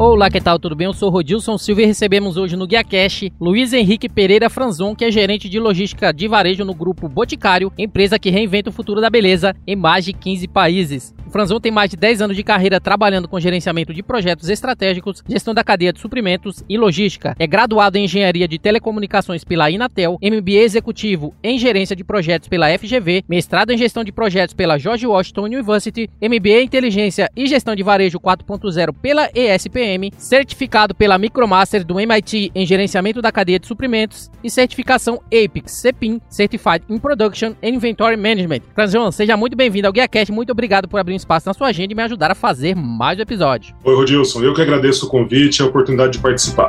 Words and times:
Olá, 0.00 0.30
que 0.30 0.40
tal? 0.40 0.60
Tudo 0.60 0.76
bem? 0.76 0.84
Eu 0.84 0.92
sou 0.92 1.10
Rodilson 1.10 1.58
Silva 1.58 1.82
e 1.82 1.86
recebemos 1.86 2.36
hoje 2.36 2.54
no 2.54 2.68
Guia 2.68 2.84
Cash 2.84 3.24
Luiz 3.40 3.72
Henrique 3.72 4.08
Pereira 4.08 4.48
Franzon, 4.48 4.94
que 4.94 5.04
é 5.04 5.10
gerente 5.10 5.48
de 5.48 5.58
logística 5.58 6.12
de 6.12 6.28
varejo 6.28 6.64
no 6.64 6.72
grupo 6.72 7.08
Boticário, 7.08 7.72
empresa 7.76 8.16
que 8.16 8.30
reinventa 8.30 8.70
o 8.70 8.72
futuro 8.72 9.00
da 9.00 9.10
beleza 9.10 9.56
em 9.66 9.74
mais 9.74 10.04
de 10.04 10.12
15 10.12 10.46
países. 10.46 11.12
O 11.28 11.30
Franzon 11.30 11.60
tem 11.60 11.70
mais 11.70 11.90
de 11.90 11.96
10 11.98 12.22
anos 12.22 12.34
de 12.34 12.42
carreira 12.42 12.80
trabalhando 12.80 13.28
com 13.28 13.38
gerenciamento 13.38 13.92
de 13.92 14.02
projetos 14.02 14.48
estratégicos, 14.48 15.22
gestão 15.28 15.52
da 15.52 15.62
cadeia 15.62 15.92
de 15.92 16.00
suprimentos 16.00 16.64
e 16.66 16.78
logística. 16.78 17.36
É 17.38 17.46
graduado 17.46 17.98
em 17.98 18.04
engenharia 18.04 18.48
de 18.48 18.58
telecomunicações 18.58 19.44
pela 19.44 19.70
Inatel, 19.70 20.18
MBA 20.22 20.62
executivo 20.62 21.34
em 21.44 21.58
gerência 21.58 21.94
de 21.94 22.02
projetos 22.02 22.48
pela 22.48 22.70
FGV, 22.78 23.24
mestrado 23.28 23.72
em 23.72 23.76
gestão 23.76 24.02
de 24.02 24.10
projetos 24.10 24.54
pela 24.54 24.78
George 24.78 25.06
Washington 25.06 25.42
University, 25.42 26.08
MBA 26.18 26.62
inteligência 26.62 27.30
e 27.36 27.46
gestão 27.46 27.76
de 27.76 27.82
varejo 27.82 28.18
4.0 28.18 28.94
pela 28.94 29.28
ESPM, 29.34 30.10
certificado 30.16 30.94
pela 30.94 31.18
Micromaster 31.18 31.84
do 31.84 32.00
MIT 32.00 32.52
em 32.54 32.64
gerenciamento 32.64 33.20
da 33.20 33.30
cadeia 33.30 33.58
de 33.58 33.66
suprimentos 33.66 34.30
e 34.42 34.48
certificação 34.48 35.20
APIX 35.26 35.70
CEPIM 35.72 36.22
Certified 36.30 36.82
in 36.88 36.96
Production 36.96 37.54
and 37.62 37.68
Inventory 37.68 38.16
Management. 38.16 38.62
Franzon, 38.74 39.12
seja 39.12 39.36
muito 39.36 39.54
bem-vindo 39.54 39.86
ao 39.86 39.92
GuiaCast. 39.92 40.32
Muito 40.32 40.52
obrigado 40.52 40.88
por 40.88 40.98
abrir 40.98 41.17
espaço 41.18 41.46
na 41.46 41.54
sua 41.54 41.68
agenda 41.68 41.92
e 41.92 41.96
me 41.96 42.02
ajudar 42.02 42.30
a 42.30 42.34
fazer 42.34 42.74
mais 42.74 43.18
um 43.18 43.22
episódio. 43.22 43.74
Oi, 43.84 43.94
Rodilson. 43.94 44.42
Eu 44.42 44.54
que 44.54 44.62
agradeço 44.62 45.06
o 45.06 45.08
convite 45.08 45.58
e 45.58 45.62
a 45.62 45.66
oportunidade 45.66 46.12
de 46.12 46.18
participar. 46.18 46.68